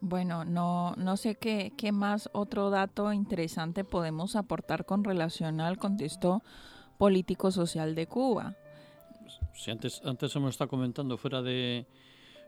Bueno, 0.00 0.44
no, 0.44 0.94
no 0.96 1.16
sé 1.16 1.34
qué, 1.34 1.72
qué 1.76 1.90
más 1.90 2.28
otro 2.32 2.68
dato 2.68 3.12
interesante 3.12 3.84
podemos 3.84 4.36
aportar 4.36 4.84
con 4.84 5.02
relación 5.02 5.60
al 5.60 5.78
contexto 5.78 6.42
político-social 6.98 7.94
de 7.94 8.06
Cuba. 8.06 8.54
Si 9.54 9.70
antes, 9.70 10.02
antes 10.04 10.34
hemos 10.36 10.50
estado 10.50 10.68
comentando 10.68 11.16
fuera 11.16 11.40
de 11.40 11.86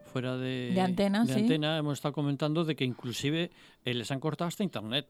fuera 0.05 0.37
de, 0.37 0.73
De 0.75 0.81
antena, 0.81 1.25
de 1.25 1.35
sí. 1.35 1.41
antena, 1.41 1.79
hemos 1.79 1.95
estado 1.95 2.13
comentando 2.15 2.65
de 2.65 2.77
que 2.77 2.85
inclusive 2.85 3.51
eh, 3.85 3.95
les 3.95 4.11
han 4.11 4.21
cortado 4.21 4.49
hasta 4.49 4.63
internet. 4.63 5.07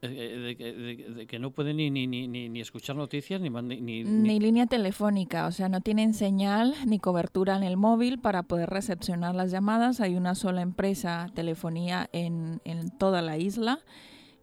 Eh, 0.00 0.54
eh, 0.56 0.56
de, 0.56 0.72
de- 1.04 1.10
de 1.14 1.26
que 1.26 1.40
no 1.40 1.50
pueden 1.50 1.76
ni, 1.78 1.90
ni, 1.90 2.06
ni, 2.06 2.28
ni, 2.28 2.60
escuchar 2.60 2.94
noticias 2.94 3.40
ni, 3.40 3.50
ni- 3.50 4.04
Ni 4.04 4.38
línea 4.38 4.66
telefónica, 4.66 5.46
o 5.48 5.50
sea, 5.52 5.68
no 5.68 5.80
tienen 5.80 6.14
señal 6.14 6.74
ni 6.86 7.00
cobertura 7.00 7.56
en 7.56 7.64
el 7.64 7.76
móvil 7.76 8.20
para 8.20 8.44
poder 8.44 8.70
recepcionar 8.70 9.34
las 9.34 9.50
llamadas. 9.50 10.00
Hay 10.00 10.14
una 10.14 10.36
sola 10.36 10.62
empresa 10.62 11.26
telefonía 11.34 12.08
en, 12.12 12.60
en 12.64 12.96
toda 12.96 13.22
la 13.22 13.38
isla 13.38 13.80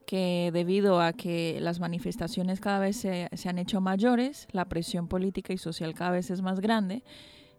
que 0.05 0.51
debido 0.53 0.99
a 1.01 1.13
que 1.13 1.57
las 1.61 1.79
manifestaciones 1.79 2.59
cada 2.59 2.79
vez 2.79 2.97
se, 2.97 3.29
se 3.33 3.47
han 3.49 3.57
hecho 3.57 3.79
mayores, 3.81 4.47
la 4.51 4.65
presión 4.65 5.07
política 5.07 5.53
y 5.53 5.57
social 5.57 5.93
cada 5.93 6.11
vez 6.11 6.29
es 6.31 6.41
más 6.41 6.59
grande, 6.59 7.01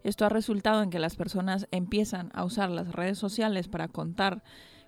esto 0.03 0.23
ha 0.23 0.29
resultado 0.29 0.83
en 0.83 0.89
que 0.91 0.99
las 0.99 1.15
personas 1.15 1.67
empiezan 1.71 2.29
a 2.33 2.45
usar 2.45 2.69
las 2.69 2.91
redes 2.93 3.17
sociales 3.17 3.67
para 3.67 3.87
contar 3.87 4.43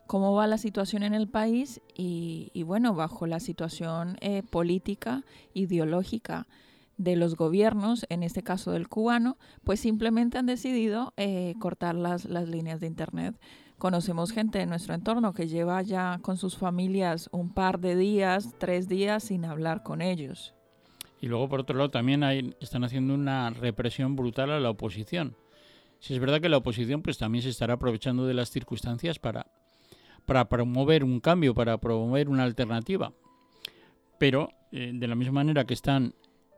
cómo 0.10 0.34
va 0.34 0.48
la 0.48 0.58
situación 0.58 1.04
en 1.04 1.14
el 1.14 1.28
país 1.28 1.82
y, 1.96 2.50
y 2.56 2.64
bueno, 2.64 2.96
bajo 2.96 3.28
la 3.28 3.40
situación 3.40 4.18
eh, 4.22 4.42
política, 4.42 5.24
ideológica 5.54 6.48
de 6.98 7.16
los 7.16 7.36
gobiernos, 7.36 8.08
en 8.10 8.24
este 8.24 8.42
caso 8.42 8.72
del 8.72 8.90
cubano, 8.90 9.38
pues 9.64 9.82
simplemente 9.82 10.40
han 10.40 10.48
decidido 10.48 11.14
eh, 11.16 11.54
cortar 11.60 11.94
las, 11.94 12.26
las 12.26 12.50
líneas 12.50 12.80
de 12.80 12.88
Internet. 12.88 13.40
Conocemos 13.78 14.32
gente 14.32 14.60
en 14.62 14.70
nuestro 14.70 14.96
entorno 14.96 15.32
que 15.32 15.48
lleva 15.48 15.80
ya 15.84 16.18
con 16.24 16.38
sus 16.38 16.58
familias 16.58 17.30
un 17.32 17.54
par 17.54 17.80
de 17.80 17.96
días, 17.96 18.56
tres 18.58 18.88
días 18.88 19.26
sin 19.26 19.46
hablar 19.46 19.84
con 19.84 20.02
ellos. 20.02 20.56
Y 21.22 21.28
luego, 21.28 21.50
por 21.50 21.60
otro 21.60 21.78
lado, 21.78 21.92
también 21.92 22.24
hay, 22.24 22.56
están 22.60 22.84
haciendo 22.84 23.14
una 23.14 23.52
represión 23.52 24.16
brutal 24.16 24.50
a 24.50 24.60
la 24.60 24.72
oposición. 24.72 25.36
Si 26.00 26.16
es 26.16 26.20
verdad 26.20 26.42
que 26.42 26.50
la 26.50 26.58
oposición 26.58 27.04
pues 27.04 27.20
también 27.20 27.44
se 27.44 27.50
estará 27.50 27.76
aprovechando 27.76 28.26
de 28.26 28.34
las 28.34 28.50
circunstancias 28.50 29.20
para, 29.20 29.46
para 30.30 30.48
promover 30.48 31.04
un 31.04 31.20
cambio, 31.20 31.56
para 31.56 31.80
promover 31.80 32.30
una 32.30 32.44
alternativa. 32.44 33.12
Pero, 34.20 34.52
eh, 34.72 34.92
de 34.94 35.08
la 35.08 35.16
misma 35.16 35.34
manera 35.42 35.66
que 35.66 35.74
están 35.74 36.14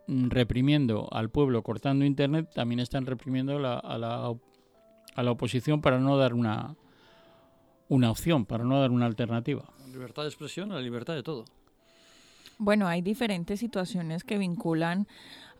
mm, 0.07 0.27
reprimiendo 0.29 1.07
al 1.09 1.29
pueblo 1.29 1.63
cortando 1.63 2.03
Internet, 2.03 2.49
también 2.53 2.81
están 2.81 3.05
reprimiendo 3.05 3.59
la- 3.59 3.79
a, 3.79 3.97
la, 3.97 4.33
a 5.15 5.23
la 5.23 5.31
oposición 5.31 5.79
para 5.81 5.99
no 5.99 6.17
dar 6.17 6.33
una, 6.33 6.75
una 7.87 8.11
opción, 8.11 8.45
para 8.45 8.65
no 8.65 8.77
dar 8.81 8.91
una 8.91 9.05
alternativa. 9.05 9.63
La 9.79 9.87
libertad 9.87 10.23
de 10.23 10.27
expresión, 10.27 10.67
la 10.69 10.81
libertad 10.81 11.13
de 11.15 11.23
todo. 11.23 11.45
Bueno, 12.57 12.87
hay 12.87 13.01
diferentes 13.01 13.59
situaciones 13.61 14.25
que 14.25 14.37
vinculan 14.37 15.07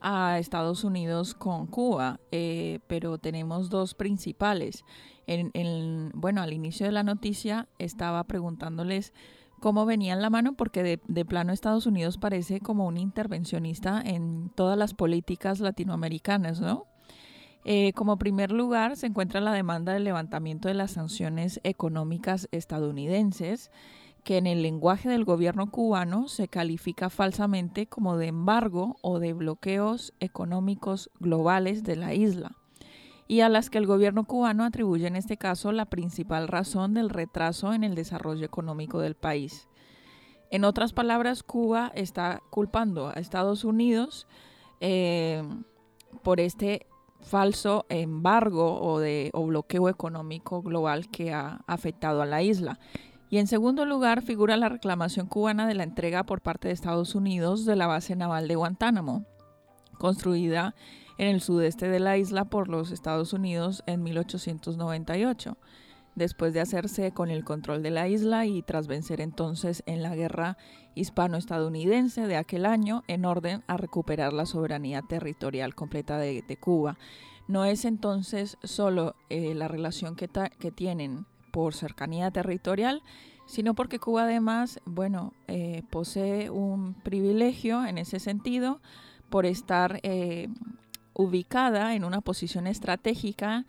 a 0.01 0.39
Estados 0.39 0.83
Unidos 0.83 1.33
con 1.33 1.67
Cuba, 1.67 2.19
eh, 2.31 2.79
pero 2.87 3.17
tenemos 3.17 3.69
dos 3.69 3.93
principales. 3.93 4.83
En, 5.27 5.51
en- 5.53 6.11
bueno, 6.13 6.41
al 6.41 6.53
inicio 6.53 6.85
de 6.85 6.91
la 6.91 7.03
noticia 7.03 7.67
estaba 7.79 8.23
preguntándoles 8.25 9.13
cómo 9.59 9.85
venían 9.85 10.21
la 10.21 10.29
mano, 10.31 10.53
porque 10.55 10.81
de, 10.81 10.99
de 11.07 11.23
plano 11.25 11.53
Estados 11.53 11.85
Unidos 11.85 12.17
parece 12.17 12.59
como 12.59 12.87
un 12.87 12.97
intervencionista 12.97 14.01
en 14.03 14.49
todas 14.55 14.77
las 14.77 14.93
políticas 14.95 15.59
latinoamericanas, 15.59 16.59
¿no? 16.61 16.85
Eh, 17.63 17.93
como 17.93 18.17
primer 18.17 18.51
lugar 18.51 18.97
se 18.97 19.05
encuentra 19.05 19.39
la 19.39 19.53
demanda 19.53 19.93
del 19.93 20.03
levantamiento 20.03 20.67
de 20.67 20.73
las 20.73 20.91
sanciones 20.91 21.59
económicas 21.63 22.47
estadounidenses, 22.51 23.69
que 24.23 24.37
en 24.37 24.47
el 24.47 24.61
lenguaje 24.61 25.09
del 25.09 25.25
gobierno 25.25 25.71
cubano 25.71 26.27
se 26.27 26.47
califica 26.47 27.09
falsamente 27.09 27.87
como 27.87 28.17
de 28.17 28.27
embargo 28.27 28.97
o 29.01 29.19
de 29.19 29.33
bloqueos 29.33 30.13
económicos 30.19 31.09
globales 31.19 31.83
de 31.83 31.95
la 31.95 32.13
isla, 32.13 32.55
y 33.27 33.41
a 33.41 33.49
las 33.49 33.69
que 33.69 33.77
el 33.77 33.87
gobierno 33.87 34.25
cubano 34.25 34.63
atribuye 34.63 35.07
en 35.07 35.15
este 35.15 35.37
caso 35.37 35.71
la 35.71 35.85
principal 35.85 36.47
razón 36.47 36.93
del 36.93 37.09
retraso 37.09 37.73
en 37.73 37.83
el 37.83 37.95
desarrollo 37.95 38.45
económico 38.45 38.99
del 38.99 39.15
país. 39.15 39.67
En 40.51 40.65
otras 40.65 40.91
palabras, 40.91 41.43
Cuba 41.43 41.91
está 41.95 42.41
culpando 42.49 43.07
a 43.07 43.13
Estados 43.13 43.63
Unidos 43.63 44.27
eh, 44.81 45.43
por 46.23 46.41
este 46.41 46.87
falso 47.21 47.85
embargo 47.89 48.79
o, 48.81 49.45
bloqueo 49.45 49.89
económico 49.89 50.61
global 50.61 51.09
que 51.09 51.33
ha 51.33 51.61
afectado 51.67 52.21
a 52.21 52.25
la 52.25 52.41
isla. 52.41 52.79
Y 53.31 53.37
en 53.37 53.47
segundo 53.47 53.85
lugar 53.85 54.23
figura 54.23 54.57
la 54.57 54.67
reclamación 54.67 55.25
cubana 55.25 55.65
de 55.65 55.73
la 55.73 55.83
entrega 55.83 56.25
por 56.25 56.41
parte 56.41 56.67
de 56.67 56.73
Estados 56.73 57.15
Unidos 57.15 57.63
de 57.65 57.77
la 57.77 57.87
base 57.87 58.17
naval 58.17 58.49
de 58.49 58.55
Guantánamo, 58.55 59.25
construida 59.97 60.75
en 61.17 61.29
el 61.29 61.39
sudeste 61.39 61.87
de 61.87 62.01
la 62.01 62.17
isla 62.17 62.43
por 62.43 62.67
los 62.67 62.91
Estados 62.91 63.31
Unidos 63.31 63.83
en 63.85 64.03
1898, 64.03 65.57
después 66.15 66.53
de 66.53 66.59
hacerse 66.59 67.13
con 67.13 67.29
el 67.29 67.45
control 67.45 67.81
de 67.83 67.91
la 67.91 68.09
isla 68.09 68.45
y 68.45 68.63
tras 68.63 68.87
vencer 68.87 69.21
entonces 69.21 69.81
en 69.85 70.03
la 70.03 70.13
guerra 70.13 70.57
hispano-estadounidense 70.95 72.27
de 72.27 72.35
aquel 72.35 72.65
año 72.65 73.03
en 73.07 73.23
orden 73.23 73.63
a 73.67 73.77
recuperar 73.77 74.33
la 74.33 74.45
soberanía 74.45 75.03
territorial 75.03 75.73
completa 75.73 76.17
de, 76.17 76.57
Cuba. 76.59 76.97
No 77.47 77.63
es 77.63 77.85
entonces 77.85 78.57
solo 78.61 79.15
eh, 79.29 79.53
la 79.55 79.69
relación 79.69 80.17
que 80.17 80.27
tienen 80.75 81.27
por 81.51 81.73
cercanía 81.73 82.31
territorial, 82.31 83.01
sino 83.45 83.73
porque 83.73 83.99
Cuba 83.99 84.23
además, 84.23 84.79
bueno, 84.85 85.33
eh, 85.47 85.83
posee 85.89 86.49
un 86.49 86.93
privilegio 86.93 87.85
en 87.85 87.97
ese 87.97 88.19
sentido 88.19 88.79
por 89.29 89.45
estar 89.45 89.99
eh, 90.03 90.47
ubicada 91.13 91.95
en 91.95 92.05
una 92.05 92.21
posición 92.21 92.67
estratégica 92.67 93.65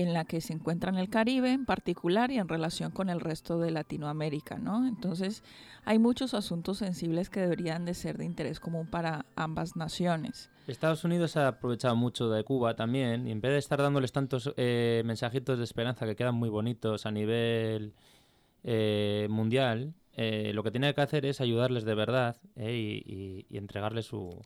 en 0.00 0.12
la 0.12 0.24
que 0.24 0.40
se 0.40 0.52
encuentra 0.52 0.90
en 0.90 0.98
el 0.98 1.08
Caribe 1.08 1.52
en 1.52 1.66
particular 1.66 2.32
y 2.32 2.38
en 2.38 2.48
relación 2.48 2.90
con 2.90 3.08
el 3.10 3.20
resto 3.20 3.60
de 3.60 3.70
Latinoamérica, 3.70 4.58
¿no? 4.58 4.88
Entonces, 4.88 5.44
hay 5.84 6.00
muchos 6.00 6.34
asuntos 6.34 6.78
sensibles 6.78 7.30
que 7.30 7.38
deberían 7.38 7.84
de 7.84 7.94
ser 7.94 8.18
de 8.18 8.24
interés 8.24 8.58
común 8.58 8.88
para 8.88 9.24
ambas 9.36 9.76
naciones. 9.76 10.50
Estados 10.66 11.04
Unidos 11.04 11.36
ha 11.36 11.46
aprovechado 11.46 11.94
mucho 11.94 12.28
de 12.28 12.42
Cuba 12.42 12.74
también 12.74 13.28
y 13.28 13.30
en 13.30 13.40
vez 13.40 13.52
de 13.52 13.58
estar 13.58 13.80
dándoles 13.80 14.10
tantos 14.10 14.52
eh, 14.56 15.02
mensajitos 15.04 15.58
de 15.58 15.64
esperanza 15.64 16.06
que 16.06 16.16
quedan 16.16 16.34
muy 16.34 16.48
bonitos 16.48 17.06
a 17.06 17.12
nivel 17.12 17.92
eh, 18.64 19.28
mundial, 19.30 19.94
eh, 20.14 20.50
lo 20.54 20.64
que 20.64 20.72
tiene 20.72 20.92
que 20.92 21.02
hacer 21.02 21.24
es 21.24 21.40
ayudarles 21.40 21.84
de 21.84 21.94
verdad 21.94 22.36
y 22.56 23.46
entregarles 23.50 24.06
su, 24.06 24.40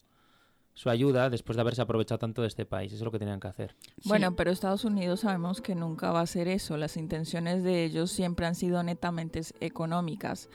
su 0.79 0.91
ayuda 0.91 1.29
después 1.29 1.57
de 1.57 1.63
haberse 1.63 1.83
aprovechado 1.83 2.21
tanto 2.21 2.43
de 2.43 2.47
este 2.49 2.65
país. 2.65 2.93
Eso 2.93 3.03
es 3.03 3.05
lo 3.05 3.11
que 3.11 3.19
tenían 3.19 3.41
que 3.41 3.49
hacer. 3.49 3.75
Bueno, 4.05 4.37
pero 4.37 4.53
Estados 4.53 4.85
Unidos 4.85 5.21
sabemos 5.21 5.61
que 5.61 5.75
nunca 5.75 6.13
va 6.13 6.21
a 6.21 6.23
hacer 6.23 6.47
eso. 6.47 6.77
Las 6.77 6.97
intenciones 6.97 7.65
de 7.65 7.83
ellos 7.85 8.13
siempre 8.13 8.47
han 8.47 8.55
sido 8.55 8.81
netamente 8.85 9.41
económicas. 9.61 10.49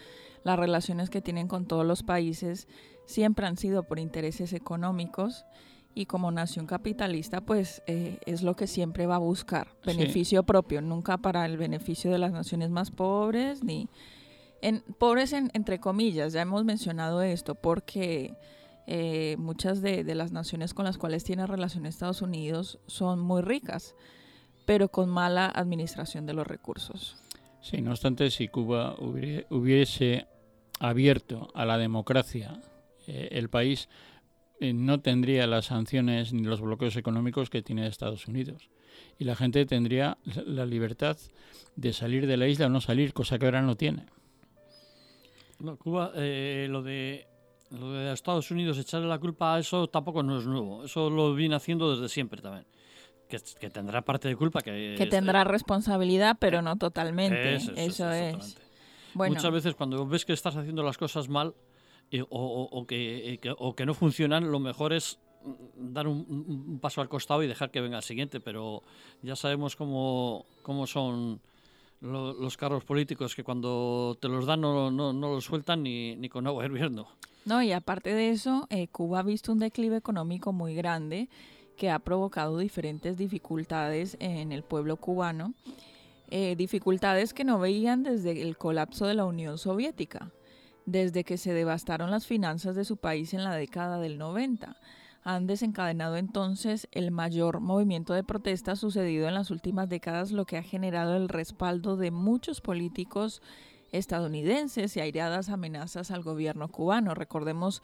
Las 0.45 0.57
relaciones 0.57 1.09
que 1.09 1.21
tienen 1.21 1.49
con 1.49 1.65
todos 1.67 1.85
los 1.85 2.03
países 2.03 2.69
siempre 3.05 3.45
han 3.47 3.57
sido 3.57 3.83
por 3.83 3.99
intereses 3.99 4.53
económicos 4.53 5.43
y 5.93 6.05
como 6.05 6.31
nación 6.31 6.67
capitalista, 6.67 7.41
pues 7.41 7.83
eh, 7.87 8.19
es 8.25 8.43
lo 8.43 8.55
que 8.55 8.65
siempre 8.67 9.05
va 9.07 9.15
a 9.15 9.19
buscar, 9.19 9.67
Sí. 9.83 9.87
beneficio 9.87 10.43
propio, 10.43 10.81
nunca 10.81 11.17
para 11.17 11.45
el 11.45 11.57
beneficio 11.57 12.09
de 12.11 12.17
las 12.17 12.31
naciones 12.31 12.69
más 12.69 12.91
pobres, 12.91 13.61
ni 13.61 13.89
en, 14.61 14.81
pobres 14.97 15.33
en- 15.33 15.51
entre 15.53 15.79
comillas, 15.79 16.31
ya 16.31 16.41
hemos 16.41 16.63
mencionado 16.63 17.21
esto, 17.21 17.55
porque 17.55 18.35
eh, 18.87 19.35
muchas 19.37 19.81
de, 19.81 20.03
de 20.03 20.15
las 20.15 20.31
naciones 20.31 20.73
con 20.73 20.85
las 20.85 20.97
cuales 20.97 21.23
tiene 21.23 21.47
relación 21.47 21.85
Estados 21.85 22.21
Unidos 22.21 22.79
son 22.87 23.19
muy 23.19 23.41
ricas, 23.41 23.95
pero 24.65 24.89
con 24.89 25.09
mala 25.09 25.45
administración 25.47 26.25
de 26.25 26.33
los 26.33 26.47
recursos. 26.47 27.17
Sí, 27.61 27.81
no 27.81 27.91
obstante, 27.91 28.29
si 28.29 28.47
Cuba 28.49 28.95
hubie- 28.97 29.45
hubiese 29.49 30.27
abierto 30.79 31.49
a 31.53 31.65
la 31.65 31.77
democracia 31.77 32.59
eh, 33.07 33.29
el 33.31 33.49
país, 33.49 33.87
eh, 34.59 34.73
no 34.73 34.99
tendría 35.01 35.47
las 35.47 35.65
sanciones 35.65 36.33
ni 36.33 36.43
los 36.43 36.61
bloqueos 36.61 36.95
económicos 36.95 37.49
que 37.49 37.61
tiene 37.61 37.87
Estados 37.87 38.27
Unidos. 38.27 38.69
Y 39.17 39.23
la 39.25 39.35
gente 39.35 39.65
tendría 39.65 40.17
la- 40.25 40.43
la 40.43 40.65
libertad 40.65 41.17
de 41.75 41.93
salir 41.93 42.27
de 42.27 42.37
la 42.37 42.47
isla 42.47 42.65
o 42.67 42.69
no 42.69 42.81
salir, 42.81 43.13
cosa 43.13 43.39
que 43.39 43.45
ahora 43.45 43.61
no 43.61 43.75
tiene. 43.75 44.05
No, 45.59 45.77
Cuba, 45.77 46.11
eh, 46.15 46.67
lo 46.69 46.83
de 46.83 47.27
lo 47.73 47.91
de 47.91 48.13
Estados 48.13 48.49
Unidos 48.51 48.77
echarle 48.77 49.07
la 49.07 49.19
culpa 49.19 49.55
a 49.55 49.59
eso 49.59 49.87
tampoco 49.87 50.23
no 50.23 50.37
es 50.39 50.45
nuevo. 50.45 50.83
Eso 50.85 51.09
lo 51.09 51.33
viene 51.33 51.55
haciendo 51.55 51.91
desde 51.91 52.07
siempre 52.09 52.41
también. 52.41 52.65
Que, 53.27 53.39
que 53.59 53.69
tendrá 53.69 54.01
parte 54.03 54.27
de 54.27 54.35
culpa 54.35 54.61
que... 54.61 54.93
Que 54.97 55.03
es- 55.03 55.09
tendrá 55.09 55.43
responsabilidad, 55.43 56.37
pero 56.39 56.61
no 56.61 56.75
totalmente. 56.77 57.55
Eso, 57.55 57.71
Eso, 57.71 58.11
eso, 58.11 58.37
es. 58.39 58.57
Bueno. 59.15 59.35
Muchas 59.35 59.51
veces 59.51 59.75
cuando 59.75 60.05
ves 60.07 60.23
que 60.25 60.33
estás 60.33 60.55
haciendo 60.55 60.83
las 60.83 60.97
cosas 60.97 61.29
mal 61.29 61.53
eh, 62.11 62.21
o, 62.21 62.27
o- 62.29 62.69
o 62.79 62.85
que, 62.85 63.33
eh, 63.33 63.39
o 63.57 63.75
que 63.75 63.85
no 63.85 63.93
funcionan, 63.93 64.51
lo 64.51 64.59
mejor 64.59 64.93
es 64.93 65.19
mm, 65.43 65.93
dar 65.93 66.07
un- 66.07 66.25
un 66.29 66.79
paso 66.79 67.01
al 67.01 67.09
costado 67.09 67.41
y 67.43 67.47
dejar 67.47 67.71
que 67.71 67.81
venga 67.81 67.97
el 67.97 68.03
siguiente. 68.03 68.39
Pero 68.39 68.83
ya 69.23 69.35
sabemos 69.35 69.75
cómo, 69.75 70.45
cómo 70.61 70.85
son 70.85 71.41
lo- 72.03 72.33
los 72.33 72.55
carros 72.57 72.83
políticos, 72.83 73.33
que 73.35 73.43
cuando 73.43 74.15
te 74.21 74.27
los 74.27 74.45
dan 74.45 74.61
no, 74.61 74.91
no, 74.91 75.11
no 75.13 75.33
los 75.33 75.45
sueltan 75.45 75.81
ni, 75.83 76.15
ni 76.15 76.29
con 76.29 76.45
agua 76.45 76.65
hirviendo. 76.65 77.07
No, 77.45 77.61
y 77.63 77.71
aparte 77.71 78.13
de 78.13 78.29
eso, 78.29 78.67
eh, 78.69 78.87
Cuba 78.89 79.19
ha 79.19 79.23
visto 79.23 79.51
un 79.51 79.59
declive 79.59 79.97
económico 79.97 80.53
muy 80.53 80.75
grande 80.75 81.27
que 81.77 81.89
ha 81.89 81.99
provocado 81.99 82.57
diferentes 82.59 83.17
dificultades 83.17 84.15
en 84.19 84.51
el 84.51 84.61
pueblo 84.63 84.95
cubano, 84.97 85.53
eh, 86.29 86.55
dificultades 86.55 87.33
que 87.33 87.43
no 87.43 87.59
veían 87.59 88.03
desde 88.03 88.41
el 88.41 88.57
colapso 88.57 89.05
de 89.07 89.13
la 89.15 89.25
Unión 89.25 89.57
Soviética, 89.57 90.31
desde 90.85 91.23
que 91.23 91.37
se 91.37 91.53
devastaron 91.53 92.11
las 92.11 92.27
finanzas 92.27 92.75
de 92.75 92.85
su 92.85 92.97
país 92.97 93.33
en 93.33 93.43
la 93.43 93.55
década 93.55 93.99
del 93.99 94.17
90. 94.17 94.75
Han 95.23 95.47
desencadenado 95.47 96.17
entonces 96.17 96.87
el 96.91 97.11
mayor 97.11 97.61
movimiento 97.61 98.13
de 98.13 98.25
protesta 98.25 98.75
sucedido 98.75 99.27
en 99.27 99.33
las 99.33 99.51
últimas 99.51 99.87
décadas, 99.87 100.31
lo 100.31 100.45
que 100.45 100.57
ha 100.57 100.63
generado 100.63 101.15
el 101.15 101.29
respaldo 101.29 101.95
de 101.95 102.11
muchos 102.11 102.59
políticos 102.59 103.41
estadounidenses 103.93 104.97
y 104.97 104.99
aireadas 104.99 105.47
amenazas 105.47 106.11
al 106.11 106.23
gobierno 106.23 106.67
cubano. 106.67 107.13
Recordemos 107.13 107.81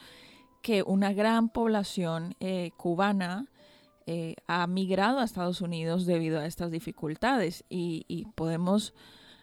que 0.62 0.84
una 0.84 1.14
gran 1.14 1.48
población 1.50 2.36
eh, 2.42 2.72
cubana 2.76 3.48
eh, 4.06 4.36
ha 4.48 4.68
migrado 4.68 5.20
a 5.20 5.24
Estados 5.24 5.62
Unidos 5.62 6.06
debido 6.06 6.40
a 6.40 6.46
estas 6.46 6.72
dificultades 6.72 7.64
y, 7.70 8.28
podemos 8.36 8.94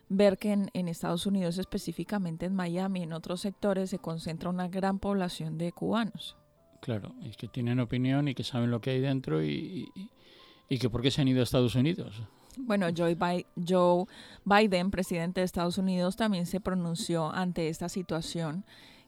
ver 0.08 0.36
que 0.38 0.52
en 0.52 0.88
Estados 0.88 1.24
Unidos, 1.26 1.58
específicamente 1.58 2.46
en 2.46 2.54
Miami 2.54 3.00
y 3.00 3.02
en 3.04 3.12
otros 3.12 3.40
sectores, 3.40 3.90
se 3.90 3.98
concentra 3.98 4.50
una 4.50 4.68
gran 4.68 4.98
población 4.98 5.56
de 5.56 5.72
cubanos. 5.72 6.36
Claro, 6.86 7.16
y 7.20 7.30
que 7.30 7.48
tienen 7.48 7.80
opinión 7.80 8.28
y 8.28 8.34
que 8.36 8.44
saben 8.44 8.70
lo 8.70 8.80
que 8.80 8.90
hay 8.90 9.00
dentro 9.00 9.42
y, 9.42 9.90
y, 9.96 10.08
y 10.68 10.78
que 10.78 10.88
por 10.88 11.02
qué 11.02 11.10
se 11.10 11.20
han 11.20 11.26
ido 11.26 11.40
a 11.40 11.42
Estados 11.42 11.74
Unidos. 11.74 12.22
Bueno, 12.58 12.86
Joe, 12.96 13.16
Bi- 13.16 13.44
Joe 13.68 14.04
Biden, 14.44 14.92
presidente 14.92 15.40
de 15.40 15.46
Estados 15.46 15.78
Unidos, 15.78 16.14
también 16.14 16.46
se 16.46 16.60
pronunció 16.60 17.28
ante 17.32 17.68
esta 17.68 17.88
situación 17.88 18.64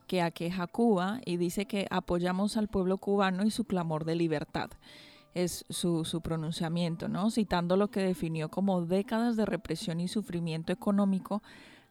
que 0.09 0.23
aqueja 0.23 0.65
a 0.65 0.67
Cuba 0.67 1.21
y 1.25 1.37
dice 1.37 1.67
que 1.67 1.87
apoyamos 1.89 2.57
al 2.57 2.67
pueblo 2.67 2.99
cubano 2.99 3.45
y 3.45 3.53
su 3.53 3.65
clamor 3.65 4.05
de 4.05 4.17
libertad. 4.17 4.71
Es 5.35 5.65
su, 5.69 6.05
su 6.05 6.21
pronunciamiento, 6.21 7.07
¿no? 7.07 7.31
Citando 7.31 7.77
lo 7.77 7.93
que 7.93 8.01
definió 8.01 8.49
como 8.49 8.85
décadas 8.87 9.37
de 9.37 9.47
represión 9.47 10.01
y 10.01 10.09
sufrimiento 10.09 10.73
económico 10.73 11.45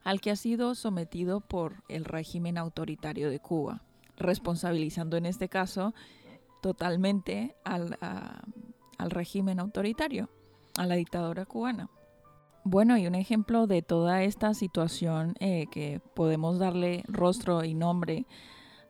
al 0.04 0.20
que 0.20 0.32
ha 0.32 0.36
sido 0.36 0.76
sometido 0.76 1.40
por 1.40 1.82
el 1.88 2.04
régimen 2.04 2.58
autoritario 2.58 3.30
de 3.30 3.40
Cuba, 3.40 3.84
responsabilizando 4.18 5.18
en 5.18 5.26
este 5.26 5.50
caso 5.50 5.94
totalmente 6.62 7.56
al, 7.64 7.98
al 8.98 9.12
régimen 9.12 9.60
autoritario 9.60 10.30
a 10.78 10.86
la 10.86 10.96
dictadura 10.96 11.46
cubana. 11.46 11.90
Bueno, 12.64 12.98
y 12.98 13.08
un 13.08 13.16
ejemplo 13.16 13.66
de 13.66 13.82
toda 13.82 14.24
esta 14.24 14.54
situación 14.54 15.36
eh, 15.40 15.68
que 15.72 16.02
podemos 16.14 16.60
darle 16.60 17.04
rostro 17.08 17.64
y 17.64 17.74
nombre 17.74 18.26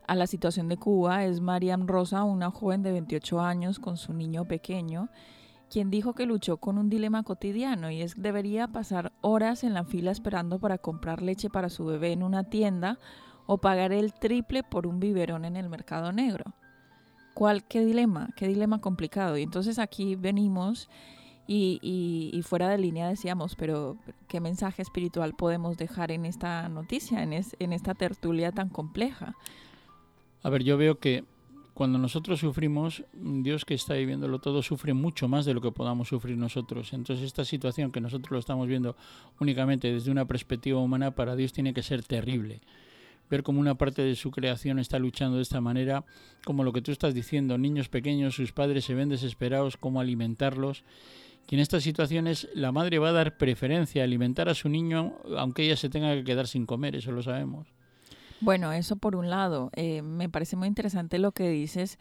a 0.07 0.15
la 0.15 0.25
situación 0.25 0.67
de 0.67 0.77
Cuba 0.77 1.25
es 1.25 1.41
Mariam 1.41 1.85
Rosa, 1.85 2.23
una 2.23 2.49
joven 2.49 2.81
de 2.81 2.91
28 2.93 3.39
años 3.39 3.77
con 3.77 3.97
su 3.97 4.13
niño 4.13 4.45
pequeño, 4.45 5.09
quien 5.69 5.91
dijo 5.91 6.13
que 6.13 6.25
luchó 6.25 6.57
con 6.57 6.79
un 6.79 6.89
dilema 6.89 7.21
cotidiano 7.21 7.91
y 7.91 8.01
es 8.01 8.19
debería 8.19 8.67
pasar 8.67 9.11
horas 9.21 9.63
en 9.63 9.73
la 9.75 9.83
fila 9.83 10.09
esperando 10.09 10.59
para 10.59 10.79
comprar 10.79 11.21
leche 11.21 11.49
para 11.49 11.69
su 11.69 11.85
bebé 11.85 12.13
en 12.13 12.23
una 12.23 12.45
tienda 12.45 12.97
o 13.47 13.57
pagar 13.57 13.91
el 13.91 14.13
triple 14.13 14.61
por 14.61 14.85
un 14.85 14.99
biberón 14.99 15.45
en 15.45 15.55
el 15.57 15.69
mercado 15.69 16.11
negro. 16.11 16.53
¿Cuál, 17.33 17.63
qué 17.63 17.83
dilema? 17.83 18.29
¿Qué 18.35 18.47
dilema 18.47 18.79
complicado? 18.79 19.37
Y 19.37 19.43
entonces 19.43 19.79
aquí 19.79 20.15
venimos 20.15 20.89
y, 21.47 21.79
y- 21.81 22.37
y 22.37 22.41
fuera 22.41 22.67
de 22.67 22.77
línea 22.77 23.07
decíamos, 23.07 23.55
pero 23.55 23.95
¿qué 24.27 24.39
mensaje 24.41 24.81
espiritual 24.81 25.33
podemos 25.33 25.77
dejar 25.77 26.11
en 26.11 26.25
esta 26.25 26.67
noticia, 26.67 27.23
en, 27.23 27.33
es- 27.33 27.55
en 27.59 27.73
esta 27.73 27.93
tertulia 27.93 28.51
tan 28.51 28.69
compleja? 28.69 29.33
A 30.43 30.49
ver, 30.49 30.63
yo 30.63 30.77
veo 30.77 30.99
que 30.99 31.23
cuando 31.73 31.99
nosotros 31.99 32.39
sufrimos, 32.39 33.03
Dios 33.13 33.63
que 33.63 33.75
está 33.75 33.93
viviéndolo 33.93 34.39
todo 34.39 34.63
sufre 34.63 34.93
mucho 34.95 35.27
más 35.27 35.45
de 35.45 35.53
lo 35.53 35.61
que 35.61 35.71
podamos 35.71 36.07
sufrir 36.07 36.35
nosotros. 36.37 36.91
Entonces 36.91 37.23
esta 37.23 37.45
situación 37.45 37.91
que 37.91 38.01
nosotros 38.01 38.31
lo 38.31 38.39
estamos 38.39 38.67
viendo 38.67 38.95
únicamente 39.39 39.93
desde 39.93 40.09
una 40.09 40.25
perspectiva 40.25 40.79
humana, 40.79 41.11
para 41.11 41.35
Dios 41.35 41.53
tiene 41.53 41.73
que 41.75 41.83
ser 41.83 42.03
terrible. 42.03 42.61
Ver 43.29 43.43
cómo 43.43 43.59
una 43.59 43.75
parte 43.75 44.01
de 44.01 44.15
su 44.15 44.31
creación 44.31 44.79
está 44.79 44.99
luchando 44.99 45.37
de 45.37 45.43
esta 45.43 45.61
manera, 45.61 46.05
como 46.45 46.63
lo 46.63 46.73
que 46.73 46.81
tú 46.81 46.91
estás 46.91 47.13
diciendo, 47.13 47.57
niños 47.57 47.89
pequeños, 47.89 48.35
sus 48.35 48.53
padres 48.53 48.85
se 48.85 48.93
ven 48.93 49.09
desesperados, 49.09 49.77
cómo 49.77 49.99
alimentarlos. 49.99 50.83
Y 51.49 51.55
en 51.55 51.61
estas 51.61 51.83
situaciones 51.83 52.49
la 52.53 52.71
madre 52.71 52.99
va 52.99 53.09
a 53.09 53.13
dar 53.13 53.37
preferencia 53.37 54.01
a 54.01 54.05
alimentar 54.05 54.49
a 54.49 54.53
su 54.53 54.69
niño, 54.69 55.15
aunque 55.37 55.63
ella 55.63 55.77
se 55.77 55.89
tenga 55.89 56.13
que 56.13 56.23
quedar 56.23 56.47
sin 56.47 56.65
comer, 56.65 56.95
eso 56.95 57.11
lo 57.11 57.23
sabemos. 57.23 57.67
Bueno, 58.39 58.71
eso 58.71 58.97
por 58.97 59.15
un 59.15 59.29
lado. 59.29 59.71
Eh, 59.75 60.01
me 60.01 60.29
parece 60.29 60.55
muy 60.55 60.67
interesante 60.67 61.19
lo 61.19 61.31
que 61.31 61.49
dices. 61.49 61.99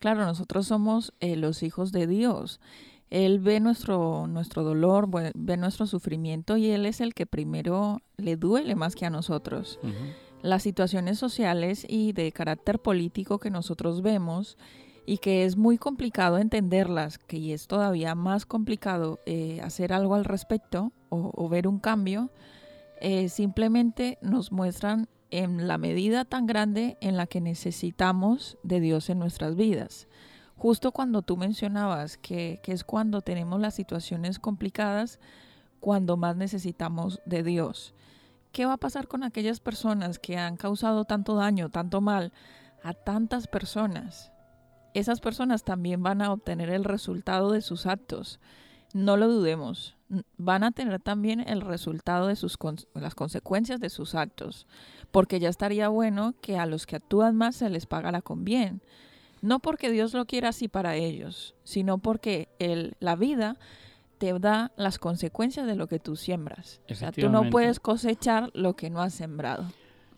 Claro, 0.00 0.24
nosotros 0.24 0.66
somos 0.66 1.12
eh, 1.20 1.36
los 1.36 1.62
hijos 1.62 1.92
de 1.92 2.06
Dios. 2.06 2.60
Él 3.10 3.38
ve 3.38 3.60
nuestro, 3.60 4.26
nuestro 4.26 4.64
dolor, 4.64 5.08
ve 5.10 5.56
nuestro 5.56 5.86
sufrimiento 5.86 6.56
y 6.56 6.66
Él 6.70 6.84
es 6.84 7.00
el 7.00 7.14
que 7.14 7.26
primero 7.26 8.00
le 8.16 8.36
duele 8.36 8.74
más 8.74 8.94
que 8.94 9.06
a 9.06 9.10
nosotros. 9.10 9.78
Ujú. 9.82 9.92
Las 10.42 10.62
situaciones 10.62 11.18
sociales 11.18 11.84
y 11.88 12.12
de 12.12 12.32
carácter 12.32 12.78
político 12.78 13.38
que 13.38 13.50
nosotros 13.50 14.02
vemos 14.02 14.56
y 15.06 15.18
que 15.18 15.44
es 15.44 15.56
muy 15.56 15.78
complicado 15.78 16.38
entenderlas, 16.38 17.16
que 17.16 17.54
es 17.54 17.66
todavía 17.66 18.14
más 18.14 18.44
complicado 18.44 19.20
eh, 19.24 19.60
hacer 19.62 19.92
algo 19.92 20.14
al 20.14 20.26
respecto 20.26 20.92
o, 21.08 21.48
ver 21.48 21.66
un 21.66 21.78
cambio, 21.78 22.30
eh, 23.00 23.30
simplemente 23.30 24.18
nos 24.20 24.52
muestran 24.52 25.08
en 25.30 25.66
la 25.66 25.78
medida 25.78 26.26
tan 26.26 26.46
grande 26.46 26.98
en 27.00 27.16
la 27.16 27.26
que 27.26 27.40
necesitamos 27.40 28.58
de 28.62 28.80
Dios 28.80 29.08
en 29.08 29.18
nuestras 29.18 29.56
vidas. 29.56 30.08
Justo 30.56 30.92
cuando 30.92 31.22
tú 31.22 31.38
mencionabas 31.38 32.18
que, 32.18 32.60
que 32.62 32.72
es 32.72 32.84
cuando 32.84 33.22
tenemos 33.22 33.60
las 33.60 33.74
situaciones 33.74 34.38
complicadas, 34.38 35.20
cuando 35.80 36.18
más 36.18 36.36
necesitamos 36.36 37.22
de 37.24 37.42
Dios. 37.42 37.94
¿Qué 38.52 38.66
va 38.66 38.74
a 38.74 38.78
pasar 38.78 39.08
con 39.08 39.22
aquellas 39.22 39.60
personas 39.60 40.18
que 40.18 40.36
han 40.36 40.56
causado 40.56 41.04
tanto 41.04 41.34
daño, 41.36 41.68
tanto 41.70 42.00
mal 42.00 42.32
a 42.82 42.92
tantas 42.94 43.46
personas? 43.46 44.32
Esas 44.94 45.20
personas 45.20 45.64
también 45.64 46.02
van 46.02 46.22
a 46.22 46.32
obtener 46.32 46.70
el 46.70 46.84
resultado 46.84 47.52
de 47.52 47.60
sus 47.60 47.86
actos. 47.86 48.40
No 48.94 49.16
lo 49.16 49.28
dudemos. 49.28 49.96
Van 50.38 50.64
a 50.64 50.70
tener 50.72 50.98
también 51.00 51.40
el 51.40 51.60
resultado 51.60 52.28
de 52.28 52.36
sus 52.36 52.56
con- 52.56 52.78
las 52.94 53.14
consecuencias 53.14 53.78
de 53.80 53.90
sus 53.90 54.14
actos, 54.14 54.66
porque 55.10 55.38
ya 55.38 55.50
estaría 55.50 55.88
bueno 55.88 56.34
que 56.40 56.58
a 56.58 56.64
los 56.66 56.86
que 56.86 56.96
actúan 56.96 57.36
más 57.36 57.56
se 57.56 57.68
les 57.68 57.86
pagara 57.86 58.22
con 58.22 58.44
bien. 58.44 58.82
No 59.42 59.60
porque 59.60 59.90
Dios 59.90 60.14
lo 60.14 60.24
quiera 60.26 60.48
así 60.48 60.66
para 60.66 60.96
ellos, 60.96 61.54
sino 61.64 61.98
porque 61.98 62.48
el, 62.58 62.96
la 62.98 63.14
vida 63.14 63.56
te 64.18 64.38
da 64.38 64.72
las 64.76 64.98
consecuencias 64.98 65.66
de 65.66 65.76
lo 65.76 65.86
que 65.86 65.98
tú 65.98 66.16
siembras. 66.16 66.80
O 66.90 66.94
sea, 66.94 67.12
tú 67.12 67.28
no 67.28 67.48
puedes 67.50 67.80
cosechar 67.80 68.50
lo 68.54 68.74
que 68.76 68.90
no 68.90 69.00
has 69.00 69.14
sembrado. 69.14 69.64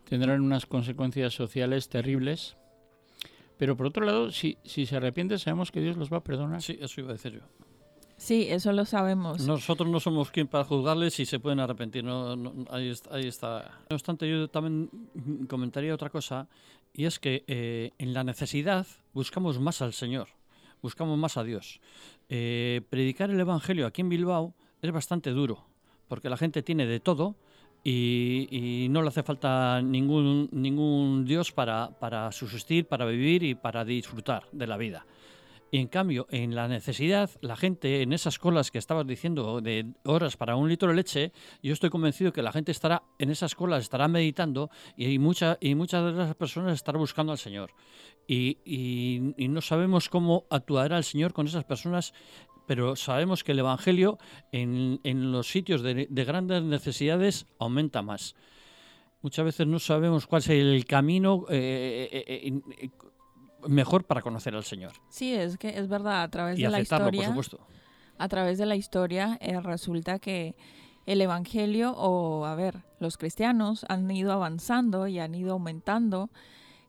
tendrán 0.09 0.41
unas 0.41 0.67
consecuencias 0.67 1.35
sociales 1.35 1.89
terribles. 1.89 2.57
Pero 3.57 3.77
por 3.77 3.87
otro 3.87 4.07
lado, 4.07 4.33
si, 4.33 4.57
si 4.65 4.87
se 4.87 4.97
arrepiente, 4.97 5.39
sabemos 5.39 5.71
que 5.71 5.81
Dios 5.81 5.97
los 5.97 6.11
va 6.11 6.17
a 6.17 6.25
perdonar. 6.25 6.63
Sí, 6.63 6.79
eso 6.81 7.01
iba 7.03 7.11
a 7.11 7.13
decir 7.13 7.33
yo. 7.35 7.41
Sí, 8.17 8.47
eso 8.51 8.73
lo 8.73 8.85
sabemos. 8.85 9.47
Nosotros 9.47 9.89
no 9.89 9.99
somos 9.99 10.31
quien 10.31 10.47
para 10.47 10.65
juzgarles 10.65 11.15
si 11.15 11.25
se 11.25 11.41
pueden 11.41 11.59
arrepentir. 11.59 12.05
No, 12.05 12.37
no, 12.37 12.53
ahí, 12.71 12.91
está, 12.91 13.15
ahí 13.15 13.27
está. 13.27 13.81
No 13.89 13.97
obstante, 13.97 14.29
yo 14.29 14.49
también 14.49 14.91
comentaría 15.49 15.95
otra 15.95 16.11
cosa, 16.11 16.49
y 16.93 17.07
es 17.07 17.19
que 17.19 17.45
eh, 17.47 17.93
en 17.97 18.13
la 18.13 18.23
necesidad 18.23 18.87
buscamos 19.15 19.59
más 19.59 19.81
al 19.81 19.95
Señor, 19.95 20.29
buscamos 20.83 21.19
más 21.19 21.37
a 21.37 21.45
Dios. 21.45 21.81
Eh, 22.29 22.83
predicar 22.91 23.31
el 23.31 23.41
Evangelio 23.41 23.87
aquí 23.87 24.01
en 24.01 24.09
Bilbao 24.09 24.55
es 24.83 24.91
bastante 24.91 25.31
duro, 25.31 25.67
porque 26.09 26.31
la 26.31 26.37
gente 26.37 26.63
tiene 26.63 26.87
de 26.87 27.01
todo 27.01 27.37
y, 27.83 28.49
y 28.51 28.89
no 28.89 29.03
le 29.03 29.09
hace 29.09 29.23
falta 29.23 29.81
ningún, 29.83 30.49
ningún 30.53 31.25
Dios 31.25 31.53
para, 31.53 31.91
para 31.99 32.31
subsistir, 32.33 32.87
para 32.87 33.05
vivir 33.07 33.43
y 33.43 33.55
para 33.55 33.85
disfrutar 33.85 34.45
de 34.53 34.67
la 34.67 34.77
vida. 34.77 35.07
Y 35.73 35.79
en 35.79 35.87
cambio, 35.87 36.27
en 36.31 36.55
la 36.57 36.67
necesidad, 36.67 37.31
la 37.43 37.57
gente 37.57 38.03
en 38.03 38.13
esas 38.13 38.39
colas 38.41 38.73
que 38.73 38.79
estabas 38.79 39.07
diciendo 39.07 39.61
de 39.61 39.87
horas 40.05 40.37
para 40.37 40.57
un 40.57 40.69
litro 40.69 40.89
de 40.89 40.97
leche, 40.97 41.33
yo 41.63 41.73
estoy 41.73 41.91
convencido 41.91 42.33
que 42.33 42.43
la 42.43 42.51
gente 42.51 42.73
estará 42.73 43.05
en 43.21 43.31
esas 43.31 43.55
colas, 43.55 43.83
estará 43.85 44.09
meditando 44.09 44.71
y, 44.97 45.19
mucha, 45.21 45.59
y 45.61 45.77
muchas 45.77 46.05
de 46.05 46.13
las 46.13 46.35
personas 46.35 46.75
estarán 46.75 47.01
buscando 47.01 47.31
al 47.31 47.39
Señor. 47.39 47.71
Y, 48.27 48.59
y- 48.65 49.49
no 49.49 49.61
sabemos 49.61 50.09
cómo 50.09 50.45
actuará 50.51 50.97
el 50.97 51.05
Señor 51.05 51.33
con 51.33 51.47
esas 51.47 51.65
personas, 51.65 52.15
pero 52.67 52.97
sabemos 52.97 53.45
que 53.45 53.53
el 53.53 53.61
Evangelio 53.61 54.19
en, 54.53 55.01
en 55.05 55.31
los 55.31 55.49
sitios 55.49 55.83
de, 55.83 56.09
de 56.11 56.25
grandes 56.25 56.63
necesidades 56.65 57.47
aumenta 57.59 58.03
más. 58.03 58.35
muchas 59.23 59.45
veces 59.45 59.67
no 59.67 59.79
sabemos 59.79 60.27
cuál 60.27 60.41
es 60.43 60.49
el 60.49 60.85
camino 60.85 61.45
eh, 61.51 62.09
eh, 62.13 62.61
eh, 62.81 62.91
mejor 63.69 64.05
para 64.05 64.23
conocer 64.23 64.55
al 64.55 64.65
Señor. 64.65 64.93
Sí, 65.09 65.35
es 65.35 65.59
que 65.59 65.79
es 65.79 65.89
verdad, 65.89 66.23
a 66.23 66.29
través 66.29 66.59
Y 66.59 66.63
de 66.63 66.69
la 66.71 66.79
aceptarlo, 66.79 67.07
por 67.07 67.15
historia, 67.15 67.29
supuesto. 67.31 67.67
a 68.19 68.29
través 68.29 68.59
de 68.59 68.67
la 68.67 68.77
historia 68.77 69.39
eh, 69.41 69.61
resulta 69.61 70.19
que 70.19 70.55
el 71.07 71.21
evangelio 71.21 71.93
o 71.97 72.45
a 72.45 72.55
ver, 72.55 72.83
los 73.01 73.17
cristianos 73.17 73.85
han 73.89 74.11
ido 74.11 74.33
avanzando 74.33 75.07
y 75.07 75.19
han 75.19 75.35
ido 75.35 75.53
aumentando 75.53 76.31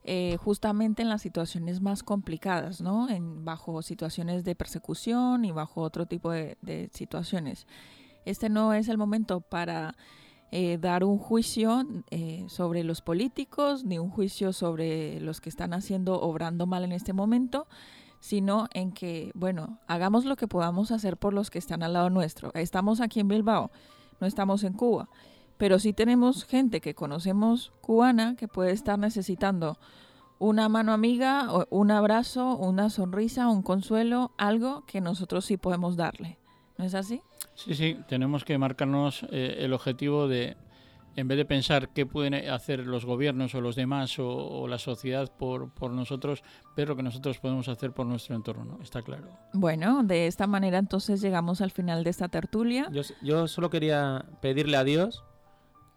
eh, 0.04 0.38
justamente 0.44 1.02
en 1.04 1.10
las 1.10 1.22
situaciones 1.22 1.80
más 1.82 2.04
complicadas, 2.04 2.82
¿no? 2.82 3.08
En, 3.10 3.46
bajo 3.46 3.82
situaciones 3.82 4.44
de 4.44 4.56
persecución 4.56 5.46
y 5.46 5.52
bajo 5.52 5.82
otro 5.82 6.06
tipo 6.08 6.32
de, 6.32 6.58
de 6.62 6.90
situaciones. 6.94 7.68
Este 8.26 8.50
no 8.50 8.74
es 8.74 8.88
el 8.90 8.98
momento 8.98 9.42
para 9.42 9.96
eh, 10.54 10.78
dar 10.78 11.06
un 11.06 11.18
juicio 11.18 11.86
eh, 12.10 12.44
sobre 12.50 12.84
los 12.84 13.02
políticos, 13.02 13.86
ni 13.86 14.00
un 14.00 14.10
juicio 14.10 14.52
sobre 14.52 15.22
los 15.22 15.40
que 15.40 15.48
están 15.48 15.74
haciendo, 15.74 16.20
obrando 16.22 16.66
mal 16.66 16.84
en 16.84 16.92
este 16.92 17.14
momento, 17.14 17.68
sino 18.20 18.68
en 18.74 18.92
que, 18.92 19.32
bueno, 19.34 19.80
hagamos 19.88 20.26
lo 20.26 20.36
que 20.36 20.50
podamos 20.50 20.92
hacer 20.92 21.16
por 21.16 21.34
los 21.34 21.50
que 21.50 21.58
están 21.58 21.84
al 21.84 21.94
lado 21.94 22.10
nuestro. 22.10 22.52
Estamos 22.54 23.00
aquí 23.00 23.22
en 23.22 23.30
Bilbao, 23.30 23.72
no 24.20 24.28
estamos 24.28 24.66
en 24.66 24.74
Cuba, 24.74 25.10
pero 25.58 25.80
sí 25.80 25.94
tenemos 25.94 26.44
gente 26.44 26.82
que 26.82 26.96
conocemos 26.96 27.72
cubana 27.80 28.36
que 28.36 28.50
puede 28.50 28.72
estar 28.72 29.00
necesitando 29.00 29.78
una 30.38 30.68
mano 30.68 30.92
amiga, 30.92 31.48
un 31.70 31.92
abrazo, 31.92 32.58
una 32.58 32.90
sonrisa, 32.90 33.48
un 33.48 33.62
consuelo, 33.62 34.32
algo 34.38 34.86
que 34.86 35.00
nosotros 35.00 35.46
sí 35.46 35.56
podemos 35.56 35.96
darle. 35.96 36.41
¿No 36.82 36.88
es 36.88 36.96
así? 36.96 37.22
Sí, 37.54 37.76
sí, 37.76 38.00
tenemos 38.08 38.44
que 38.44 38.58
marcarnos 38.58 39.24
eh, 39.30 39.58
el 39.60 39.72
objetivo 39.72 40.28
de, 40.28 40.58
en 41.16 41.28
vez 41.28 41.38
de 41.38 41.46
pensar 41.46 41.90
qué 41.90 42.08
pueden 42.08 42.34
hacer 42.50 42.88
los 42.88 43.06
gobiernos 43.06 43.54
o 43.54 43.62
los 43.62 43.76
demás 43.76 44.18
o, 44.18 44.28
o 44.28 44.68
la 44.68 44.80
sociedad 44.80 45.32
por, 45.38 45.70
por 45.76 45.92
nosotros, 45.92 46.44
ver 46.76 46.90
lo 46.90 46.96
que 46.96 47.04
nosotros 47.04 47.38
podemos 47.38 47.68
hacer 47.68 47.92
por 47.92 48.08
nuestro 48.08 48.36
entorno, 48.36 48.66
¿no? 48.66 48.82
Está 48.82 49.04
claro. 49.04 49.28
Bueno, 49.54 50.02
de 50.02 50.26
esta 50.26 50.48
manera 50.48 50.80
entonces 50.80 51.22
llegamos 51.22 51.62
al 51.62 51.70
final 51.70 52.04
de 52.04 52.10
esta 52.10 52.30
tertulia. 52.30 52.90
Yo, 52.92 53.04
yo 53.22 53.48
solo 53.48 53.70
quería 53.70 54.26
pedirle 54.42 54.78
a 54.78 54.84
Dios 54.84 55.24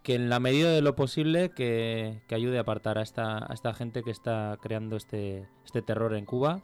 que 0.03 0.17
en 0.17 0.29
la 0.29 0.39
medida 0.39 0.71
de 0.71 0.83
lo 0.83 0.95
posible 0.95 1.53
que, 1.53 2.21
que 2.29 2.35
ayude 2.35 2.59
a 2.59 2.61
apartar 2.61 2.99
a 2.99 3.03
esta, 3.03 3.39
a 3.39 3.55
esta 3.55 3.73
gente 3.73 4.03
que 4.03 4.11
está 4.11 4.59
creando 4.61 4.97
este, 4.97 5.49
este 5.65 5.81
terror 5.81 6.15
en 6.15 6.27
Cuba 6.27 6.63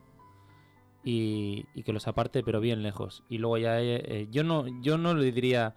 y, 1.05 1.65
y 1.75 1.83
que 1.83 1.93
los 1.93 2.07
aparte 2.09 2.43
pero 2.43 2.61
bien 2.61 2.83
lejos. 2.83 3.23
Y 3.29 3.39
luego 3.39 3.59
ya 3.59 3.81
eh, 3.81 4.03
eh, 4.05 4.29
yo 4.31 4.45
no 4.45 4.65
yo 4.83 4.99
no 4.99 5.15
le 5.15 5.33
diría 5.33 5.75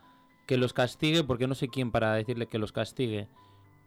que 0.47 0.57
los 0.57 0.73
castigue 0.73 1.23
porque 1.23 1.47
no 1.47 1.55
sé 1.55 1.67
quién 1.69 1.91
para 1.91 2.13
decirle 2.13 2.47
que 2.47 2.57
los 2.59 2.71
castigue, 2.71 3.29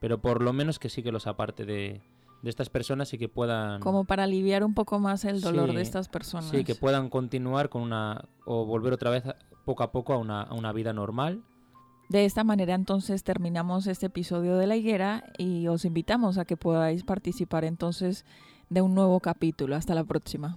pero 0.01 0.20
por 0.20 0.42
lo 0.42 0.53
menos 0.53 0.79
que 0.79 0.88
sí 0.88 1.03
que 1.03 1.12
los 1.12 1.27
aparte 1.27 1.64
de, 1.66 2.01
de 2.42 2.51
estas 2.51 2.70
personas 2.70 3.12
y 3.12 3.18
que 3.18 3.29
puedan 3.29 3.81
Como 3.81 4.05
para 4.05 4.25
aliviar 4.25 4.64
un 4.64 4.72
poco 4.75 4.99
más 4.99 5.25
el 5.27 5.40
dolor 5.42 5.70
Sí, 5.70 5.77
de 5.77 5.83
estas 5.83 6.09
personas. 6.09 6.49
sí 6.49 6.64
que 6.64 6.75
puedan 6.75 7.11
continuar 7.11 7.68
con 7.68 7.83
una 7.83 8.25
o 8.46 8.64
volver 8.64 8.92
otra 8.94 9.11
vez 9.11 9.27
a- 9.27 9.37
poco 9.66 9.83
a 9.83 9.92
poco 9.92 10.12
a 10.14 10.16
una, 10.18 10.42
a 10.42 10.55
una 10.55 10.72
vida 10.72 10.92
normal 10.92 11.42
De 12.09 12.25
esta 12.25 12.44
manera 12.44 12.75
entonces 12.75 13.22
terminamos 13.25 13.87
este 13.88 14.07
episodio 14.07 14.57
de 14.57 14.66
La 14.68 14.77
Higuera 14.77 15.25
y 15.38 15.66
os 15.66 15.85
invitamos 15.85 16.38
a 16.38 16.44
que 16.46 16.57
podáis 16.57 17.03
participar 17.05 17.64
entonces 17.64 18.25
de 18.70 18.81
un 18.81 18.94
nuevo 18.94 19.20
capítulo. 19.20 19.77
Hasta 19.77 19.94
la 19.94 20.05
próxima. 20.05 20.57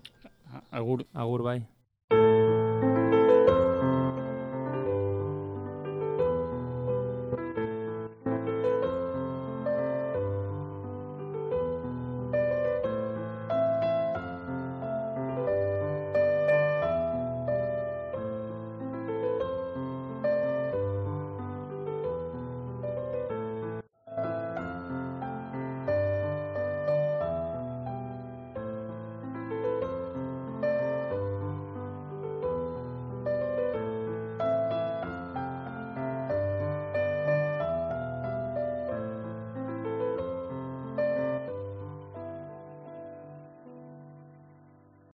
Agur. 0.71 1.05
Agur, 1.13 1.43
bye. 1.43 1.78